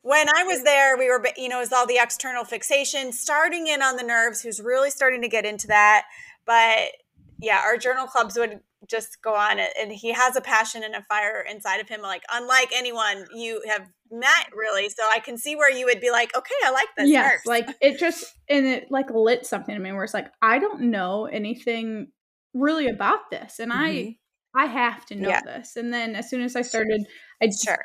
[0.03, 3.69] when I was there, we were, you know, it was all the external fixation, starting
[3.69, 6.05] in on the nerves, who's really starting to get into that.
[6.45, 6.91] But
[7.39, 10.95] yeah, our journal clubs would just go on, it, and he has a passion and
[10.95, 14.89] a fire inside of him, like unlike anyone you have met, really.
[14.89, 17.11] So I can see where you would be like, okay, I like this.
[17.11, 20.59] yes, like it just and it like lit something to me where it's like I
[20.59, 22.09] don't know anything
[22.55, 23.77] really about this, and Mhm.
[23.77, 24.17] I
[24.55, 25.41] I have to know Yeah.
[25.45, 25.77] this.
[25.77, 27.07] And then as soon as I started,
[27.43, 27.85] I sure.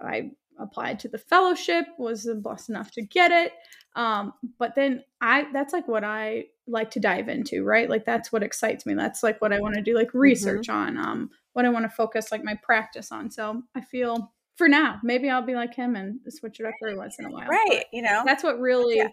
[0.00, 0.30] I
[0.60, 3.52] applied to the fellowship, was blessed enough to get it.
[3.94, 7.88] Um, but then I that's like what I like to dive into, right?
[7.90, 8.94] Like that's what excites me.
[8.94, 11.90] That's like what I want to do, like research on, um, what I want to
[11.90, 13.30] focus like my practice on.
[13.30, 16.96] So I feel for now, maybe I'll be like him and switch it up every
[16.96, 17.48] once in a while.
[17.48, 17.84] Right.
[17.92, 19.08] You know, That's what really Yeah.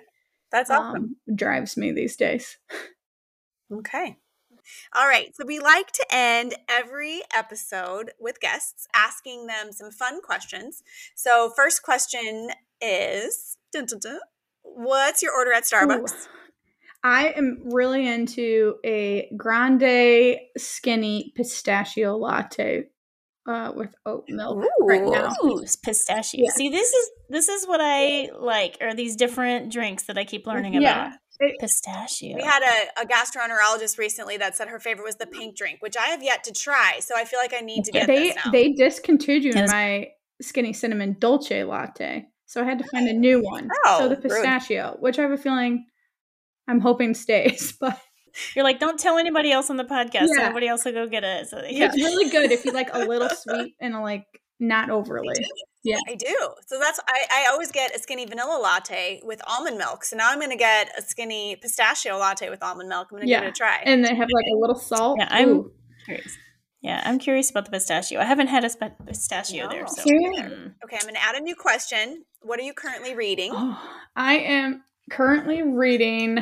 [0.51, 1.15] that's awesome.
[1.27, 2.57] um, drives me these days.
[3.71, 4.17] Okay.
[4.95, 5.36] All right.
[5.36, 10.84] So we like to end every episode with guests asking them some fun questions.
[11.15, 12.49] So, first question
[12.82, 14.19] is dun, dun, dun,
[14.76, 16.11] What's your order at Starbucks?
[16.13, 16.30] Ooh.
[17.03, 22.86] I am really into a grande skinny pistachio latte
[23.47, 25.34] uh, with oat milk right now.
[25.43, 26.43] Ooh, pistachio.
[26.43, 26.51] Yeah.
[26.51, 30.45] See, this is this is what I like, are these different drinks that I keep
[30.45, 31.07] learning Yeah.
[31.07, 31.20] about.
[31.41, 32.36] It- Pistachio.
[32.36, 35.95] We had a, a gastroenterologist recently that said her favorite was the pink drink, which
[35.95, 36.97] I have yet to try.
[36.99, 38.51] So I feel like I need to get they this now.
[38.51, 40.09] they discontinued my
[40.41, 43.70] skinny cinnamon dolce latte, so I had to find a new one.
[43.86, 44.24] Oh, so the rude.
[44.24, 45.86] pistachio, which I have a feeling
[46.68, 48.00] I'm hoping stays, but
[48.56, 50.28] You're like, don't tell anybody else on the podcast.
[50.28, 50.47] So Yeah.
[50.50, 51.47] nobody else will go get it.
[51.47, 54.26] So they it's really good if you like a little sweet and like
[54.60, 55.34] not overly.
[55.84, 56.36] Yeah, I do.
[56.68, 60.04] So that's I, I always get a skinny vanilla latte with almond milk.
[60.04, 63.08] So now I'm gonna get a skinny pistachio latte with almond milk.
[63.12, 63.82] I'm gonna give it a try.
[63.86, 65.18] And they have like a little salt.
[65.20, 65.72] Yeah, I'm- Ooh.
[66.06, 66.38] curious.
[66.82, 68.19] Yeah, I'm curious about the pistachio.
[68.21, 69.69] I haven't had a sp- pistachio No.
[69.71, 69.88] there.
[69.88, 70.47] So Yeah.
[70.49, 70.73] mm.
[70.86, 72.23] okay, I'm gonna add a new question.
[72.41, 73.51] What are you currently reading?
[73.53, 73.77] Oh,
[74.15, 76.39] I am currently reading.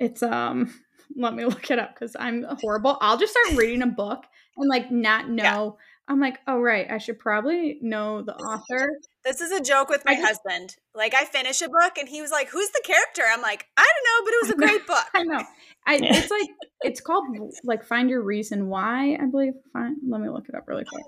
[0.00, 0.74] It's um.
[1.14, 2.98] Let me look it up because I'm horrible.
[3.00, 4.24] I'll just start reading a book
[4.56, 5.76] and like not know
[6.08, 8.90] I'm like, oh right, I should probably know the author.
[9.24, 10.76] This is a joke with my just- husband.
[10.94, 13.84] Like I finish a book and he was like, "Who's the character?" I'm like, "I
[13.84, 15.44] don't know, but it was a great book." I know.
[15.86, 16.16] I Yeah.
[16.16, 16.48] it's like
[16.82, 17.24] it's called
[17.64, 19.54] like find your reason why, I believe.
[19.72, 21.04] Fine, let me look it up really oh, quick.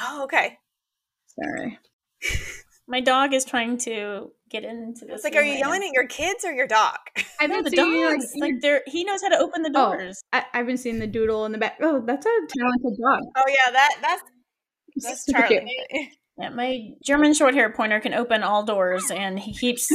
[0.00, 0.58] Oh, okay.
[1.26, 1.78] Sorry.
[2.88, 5.16] My dog is trying to get into this.
[5.16, 5.66] It's like, are you right now.
[5.68, 6.96] yelling at your kids or your dog?
[7.40, 8.32] I've No, been the seeing, like, dogs.
[8.38, 9.92] Like they're he knows how to open the Oh.
[9.92, 10.22] doors.
[10.32, 11.78] I, I've been seeing the doodle in the back.
[11.82, 13.20] Oh, that's a talented dog.
[13.36, 14.22] Oh yeah, that that's
[14.96, 15.60] that's Super cute.
[15.62, 16.10] Charlie.
[16.38, 19.86] Yeah, my German short hair pointer can open all doors, and he keeps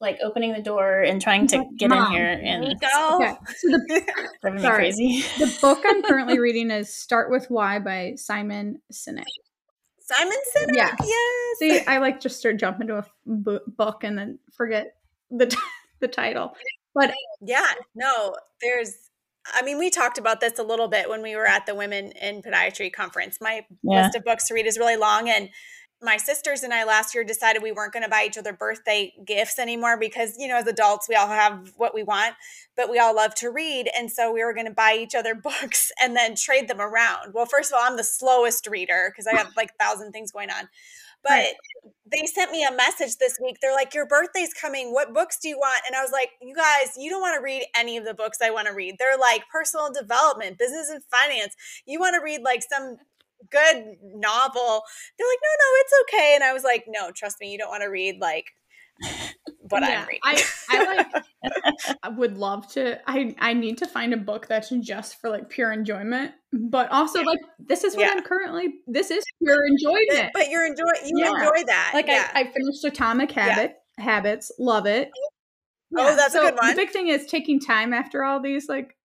[0.00, 3.16] like opening the door and trying to get in here, and it's Nico.
[3.16, 3.34] Okay.
[3.58, 4.02] So the
[4.40, 4.76] driving me Sorry.
[4.76, 5.24] crazy.
[5.38, 9.24] the book I'm currently reading is Start with Why by Simon Sinek.
[10.04, 10.76] Simon Sinek.
[10.76, 10.94] Yeah.
[11.02, 11.58] Yes.
[11.58, 14.96] See, I like just start jump into a book and then forget
[15.30, 15.56] the t-
[16.00, 16.54] the title.
[16.94, 18.94] But Yeah, no, there's
[19.52, 22.12] I mean, we talked about this a little bit when we were at the Women
[22.12, 23.38] in Podiatry conference.
[23.40, 24.04] My Yeah.
[24.04, 25.50] list of books to read is really long and
[26.04, 29.12] my sisters and I last year decided we weren't going to buy each other birthday
[29.26, 32.34] gifts anymore because, you know, as adults, we all have what we want,
[32.76, 33.88] but we all love to read.
[33.96, 37.34] And so we were going to buy each other books and then trade them around.
[37.34, 40.30] Well, first of all, I'm the slowest reader because I have like a thousand things
[40.30, 40.68] going on.
[41.22, 41.54] But Right.
[42.06, 43.56] they sent me a message this week.
[43.60, 44.92] They're like, Your birthday's coming.
[44.92, 45.82] What books do you want?
[45.86, 48.38] And I was like, You guys, you don't want to read any of the books
[48.42, 48.96] I want to read.
[48.98, 51.54] They're like personal development, business and finance.
[51.86, 52.98] You want to read like some
[53.50, 54.82] good novel.
[55.18, 56.32] They're like, No, no, it's okay.
[56.34, 58.46] And I was like, No, trust me, you don't want to read like
[59.70, 60.20] what yeah, I'm reading.
[60.24, 61.24] I I like
[62.02, 65.48] I would love to I I need to find a book that's just for like
[65.50, 68.12] pure enjoyment, but also like this is what Yeah.
[68.16, 70.30] I'm currently this is pure enjoyment.
[70.32, 71.30] but you're enjoy you Yeah.
[71.30, 71.90] enjoy that.
[71.94, 72.30] Like yeah.
[72.34, 73.42] I, I finished Atomic Yeah.
[73.50, 75.10] Habit Habits, love it.
[75.96, 76.70] Oh, that's a good one.
[76.70, 78.96] The big thing is taking time after all these like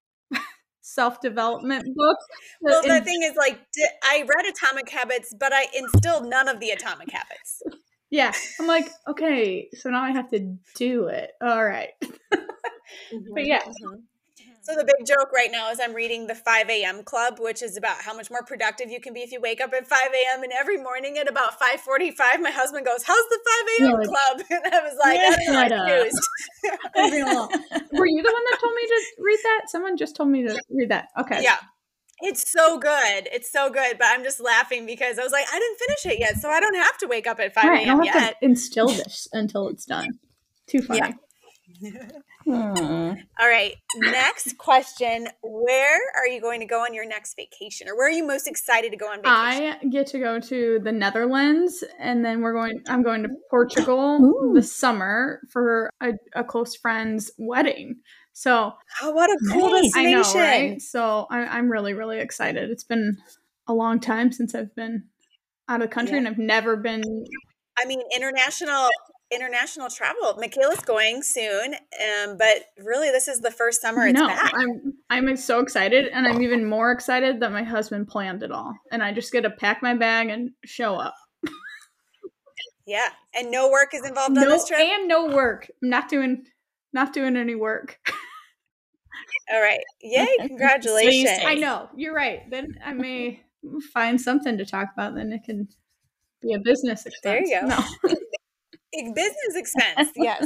[0.82, 2.18] self development book.
[2.62, 3.60] well, the thing is, like,
[4.04, 7.62] I read Atomic Habits, but I instilled none of the Atomic Habits.
[8.10, 11.32] yeah, I'm like, okay, so now I have to do it.
[11.42, 11.90] All right.
[13.34, 13.62] But yeah.
[13.64, 14.02] Mhm.
[14.62, 17.04] So the big joke right now is I'm reading the 5 a.m.
[17.04, 19.74] Club, which is about how much more productive you can be if you wake up
[19.74, 20.44] at 5 a.m.
[20.44, 23.40] And every morning at about 5:45, my husband goes, "How's the
[23.80, 23.90] 5 a.m.
[23.90, 26.10] You're Club?" And I was like, "I don't I up.
[26.12, 26.28] snoozed."
[26.98, 27.50] Leave me alone.
[27.94, 29.62] Were you the one that told me to read that?
[29.70, 31.08] Someone just told me to read that.
[31.20, 31.42] Okay.
[31.44, 31.58] yeah.
[32.22, 33.30] It's so good.
[33.32, 33.98] It's so good.
[33.98, 36.36] But I'm just laughing because I was like, I didn't finish it yet.
[36.42, 38.04] So I don't have to wake up at 5 All right, a.m.
[38.04, 38.36] yet.
[38.42, 40.20] to instill this until it's done.
[40.68, 41.16] Too funny.
[41.80, 42.02] Yeah.
[42.50, 43.14] Hmm.
[43.40, 43.76] All right.
[43.98, 45.28] Next question.
[45.44, 47.88] Where are you going to go on your next vacation?
[47.88, 49.78] Or where are you most excited to go on vacation?
[49.82, 52.82] I get to go to the Netherlands, and then we're going.
[52.88, 54.54] I'm going to Portugal Ooh.
[54.56, 57.98] this summer for a, a close friend's wedding.
[58.34, 58.74] So
[59.04, 59.92] oh, what a cool Nice.
[59.96, 60.42] I know, destination.
[60.72, 60.82] right?
[60.82, 62.70] So I, I'm really, really excited.
[62.72, 63.18] It's been
[63.68, 65.04] a long time since I've been
[65.68, 66.20] out of the country, Yeah.
[66.20, 67.04] and I've never been.
[67.78, 68.90] I mean, international
[69.32, 70.34] international travel.
[70.36, 74.52] Mikaela's going soon, um, but really, this is the first summer it's no, back.
[74.54, 78.74] I'm I'm so excited, and I'm even more excited that my husband planned it all,
[78.92, 81.16] and I just get to pack my bag and show up.
[82.86, 84.80] yeah, and no work is involved on No, this trip.
[84.80, 85.68] and no work.
[85.82, 86.46] I'm not doing
[86.94, 88.00] not doing any work.
[89.52, 90.28] All right, yay!
[90.48, 91.40] Congratulations.
[91.46, 92.50] I know you're right.
[92.50, 93.42] Then I may
[93.94, 95.16] find something to talk about.
[95.16, 95.68] Then it can
[96.42, 97.68] be a business There you go.
[97.68, 97.80] No.
[98.94, 100.46] Business expense, yes.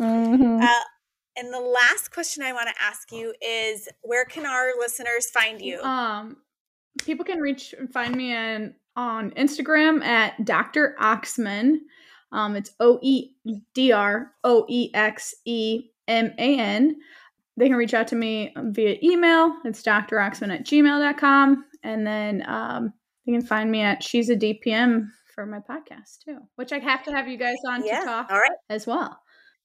[0.00, 0.62] Mhm.
[0.62, 0.84] Uh,
[1.36, 5.60] and the last question I want to ask you is, where can our listeners find
[5.60, 5.80] you?
[5.82, 6.38] Um,
[7.04, 10.96] people can reach and find me in, on Instagram at Dr.
[11.00, 11.76] Oexeman.
[12.32, 13.32] Um, it's O E
[13.74, 16.96] D R O E X E M A N.
[17.56, 19.56] They can reach out to me via email.
[19.64, 21.64] It's droexeman at gmail.com.
[21.82, 22.92] And then um,
[23.24, 27.04] they can find me at She's a DPM for my podcast too, which I have
[27.04, 28.00] to have you guys on yeah.
[28.00, 28.50] to talk All right.
[28.68, 29.20] as well.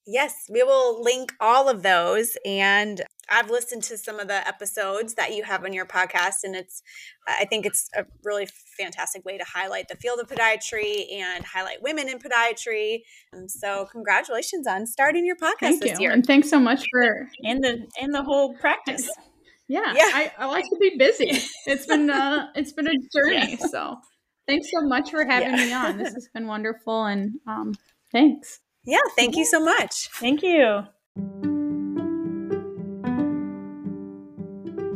[0.06, 2.36] Yes, we will link all of those.
[2.44, 6.56] And I've listened to some of the episodes that you have on your podcast, and
[6.56, 6.82] it's,
[7.28, 8.48] I think it's a really
[8.80, 13.02] fantastic way to highlight the field of podiatry and highlight women in podiatry.
[13.32, 16.06] Um, so, congratulations on starting your podcast Thank this you.
[16.08, 16.12] year.
[16.12, 19.10] And thanks so much for and the and the whole practice.
[19.68, 20.10] Yeah, Yeah.
[20.14, 21.32] I, I like to be busy.
[21.66, 23.56] It's been uh it's been a journey.
[23.56, 23.96] So
[24.48, 25.66] thanks so much for having Yeah.
[25.66, 25.98] me on.
[25.98, 27.74] This has been wonderful and um
[28.12, 28.60] thanks.
[28.84, 30.10] Yeah, thank you so much.
[30.16, 30.84] Thank you.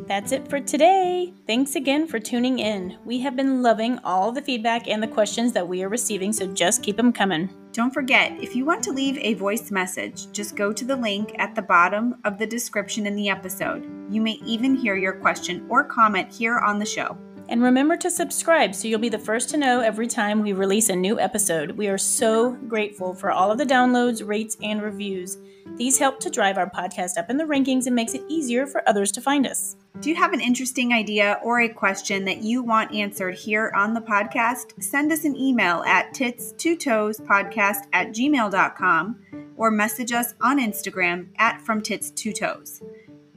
[0.07, 1.33] That's it for today.
[1.47, 2.95] Thanks again for tuning in.
[3.05, 6.45] We have been loving all the feedback and the questions that we are receiving, so
[6.53, 7.49] just keep them coming.
[7.71, 11.33] Don't forget, if you want to leave a voice message, just go to the link
[11.39, 13.83] at the bottom of the description in the episode.
[14.11, 17.17] You may even hear your question or comment here on the show.
[17.47, 20.89] And remember to subscribe so you'll be the first to know every time we release
[20.89, 21.71] a new episode.
[21.71, 25.37] We are so grateful for all of the downloads, rates, and reviews.
[25.77, 28.87] These help to drive our podcast up in the rankings and makes it easier for
[28.89, 29.75] others to find us.
[29.99, 33.93] Do you have an interesting idea or a question that you want answered here on
[33.93, 34.81] the podcast?
[34.81, 39.19] Send us an email at tits2toespodcast at gmail.com
[39.57, 42.81] or message us on Instagram at from tits2toes.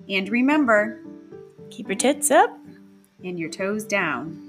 [0.09, 1.03] And remember,
[1.71, 2.59] Keep your tits up
[3.23, 4.45] and your toes down.